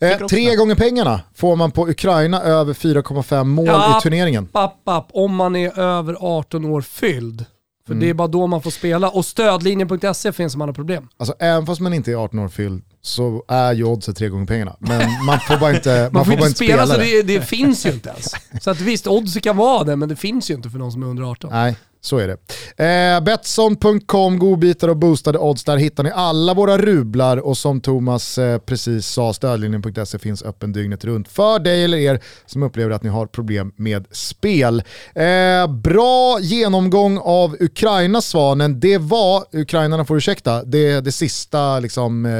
[0.00, 3.98] Eh, tre gånger pengarna får man på Ukraina över 4,5 mål Ja.
[3.98, 4.46] i turneringen.
[4.46, 7.44] Papp, papp, om man är över 18 år fylld.
[7.86, 8.04] För Mm.
[8.04, 9.08] det är bara då man får spela.
[9.08, 11.08] Och stödlinjen.se finns om man har problem.
[11.18, 14.46] Alltså även fast man inte är 18 år fylld så är ju oddset tre gånger
[14.46, 14.76] pengarna.
[14.78, 17.22] Men man får bara inte, man Man får får inte spela, spela så det.
[17.22, 18.34] det, det finns ju inte ens.
[18.64, 21.02] Så att visst, oddset kan vara det, men det finns ju inte för någon som
[21.02, 21.50] är under 18.
[21.52, 22.36] Nej, så är det.
[22.84, 25.64] Eh, Betsson.com, godbitar och boostade odds.
[25.64, 30.72] Där hittar ni alla våra rublar och som Thomas eh, precis sa, stödlinjen.se finns öppen
[30.72, 34.82] dygnet runt för dig eller er som upplever att ni har problem med spel.
[35.14, 38.80] Eh, bra genomgång av Ukraina Svanen.
[38.80, 42.32] Det var, ukrainarna får ursäkta, det, det sista liksom eh,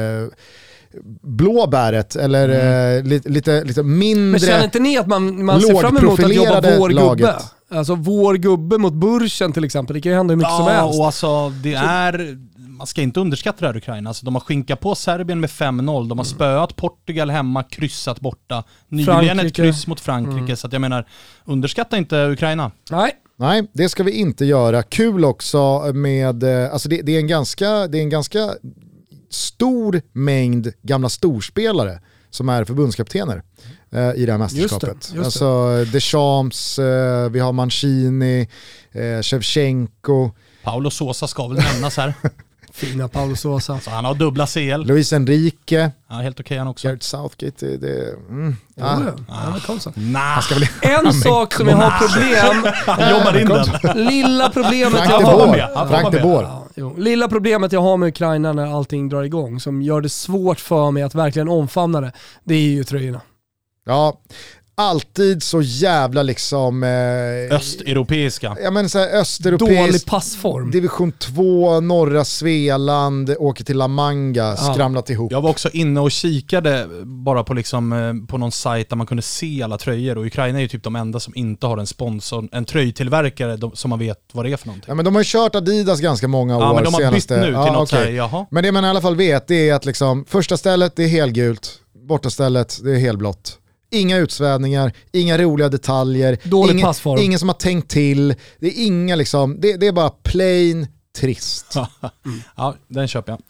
[1.21, 2.49] blåbäret eller
[2.97, 4.31] eh, lite, lite, mindre...
[4.31, 7.17] Men känner inte ni att man, man ser fram emot att jobba vår laget.
[7.17, 7.39] gubbe?
[7.71, 9.93] Alltså vår gubbe mot Burschen till exempel.
[9.93, 10.99] Det kan ju hända hur mycket som Ja, helst.
[10.99, 14.09] och alltså det är, man ska inte underskatta det här Ukraina.
[14.09, 18.63] Alltså, de har skinkat på Serbien med 5-0, de har spöat Portugal hemma, kryssat borta.
[18.87, 21.07] Nyligen ett kryss mot Frankrike, så att jag menar,
[21.45, 22.71] underskatta inte Ukraina.
[22.91, 24.83] Nej, Nej, det ska vi inte göra.
[24.83, 28.49] Kul också med, eh, alltså det, det, är en ganska, det är en ganska
[29.29, 31.99] stor mängd gamla storspelare
[32.29, 33.43] som är förbundskaptener
[33.91, 34.89] eh, i det här mästerskapet.
[34.89, 35.19] just det.
[35.25, 38.47] Alltså Deschamps, eh, vi har Mancini,
[38.91, 40.31] eh, Shevchenko,
[40.63, 42.13] Paolo Sosa ska väl nämnas här.
[42.73, 43.79] fina Paolo Sosa.
[43.79, 44.85] Så han har dubbla CL.
[44.85, 46.87] Luis Enrique, Ja, helt okej han också.
[46.87, 47.65] Gareth Southgate.
[47.65, 48.99] Det, det, mm, ah.
[49.67, 49.79] ja.
[49.79, 49.91] Så.
[49.95, 50.43] Nah,
[50.81, 54.07] En sak som jag har problem, han jobbar in den.
[54.07, 55.87] lilla problemet Frank jag har...
[55.87, 56.21] Frank de.
[56.21, 56.49] Boer.
[56.79, 56.95] Jo.
[56.97, 60.91] Lilla problemet jag har med Ukraina när allting drar igång, som gör det svårt för
[60.91, 62.11] mig att verkligen omfamna det,
[62.43, 63.21] det är ju tröjorna.
[63.85, 64.21] Ja,
[64.79, 66.83] alltid så jävla liksom...
[66.83, 68.57] Eh, Östeuropeiska.
[68.63, 69.85] Ja men så här östeuropeisk...
[69.87, 70.71] Dålig passform.
[70.71, 75.31] Division 2, norra Svealand, åker till La Manga, skramlat ihop.
[75.31, 79.07] Jag var också inne och kikade bara på, liksom, eh, på någon sajt där man
[79.07, 81.87] kunde se alla tröjor och Ukraina är ju typ de enda som inte har en
[81.87, 84.85] sponsor, en tröjtillverkare de, som man vet vad det är för någonting.
[84.87, 87.33] Ja, men de har ju kört Adidas ganska många år Ja men de har senaste.
[87.33, 87.99] bytt nu till ja, något okej.
[87.99, 88.45] såhär, jaha.
[88.51, 91.07] Men det man i alla fall vet det är att liksom, första stället det är
[91.07, 91.71] helgult,
[92.07, 93.55] borta stället det är helblått.
[93.91, 98.35] Inga utsvävningar, inga roliga detaljer, Dålig ingen, ingen som har tänkt till.
[98.59, 100.87] Det är inga liksom, det, det är bara plain
[101.19, 101.75] trist.
[102.55, 103.41] Ja, den köper jag.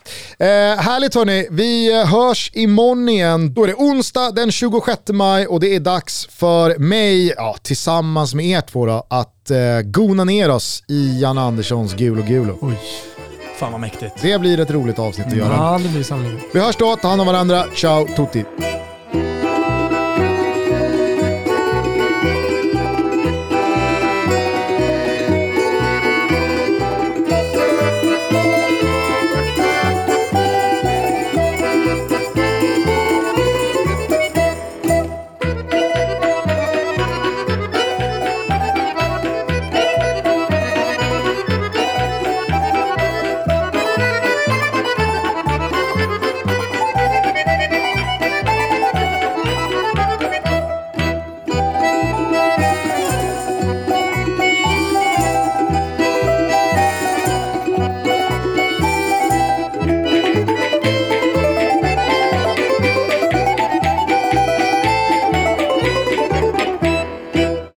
[0.47, 3.53] Eh, härligt hörni, vi eh, hörs imorgon igen.
[3.53, 8.35] Då är det onsdag den 26 maj och det är dags för mig, ja, tillsammans
[8.35, 12.57] med er två då, att eh, gona ner oss i Jan Anderssons Gulo Gulo.
[12.61, 12.79] Oj.
[13.59, 14.21] Fan vad mäktigt.
[14.21, 15.53] Det blir ett roligt avsnitt att göra.
[15.53, 16.39] Ja, det blir sanningen.
[16.53, 18.45] Vi hörs då, ta hand om varandra, ciao tutti.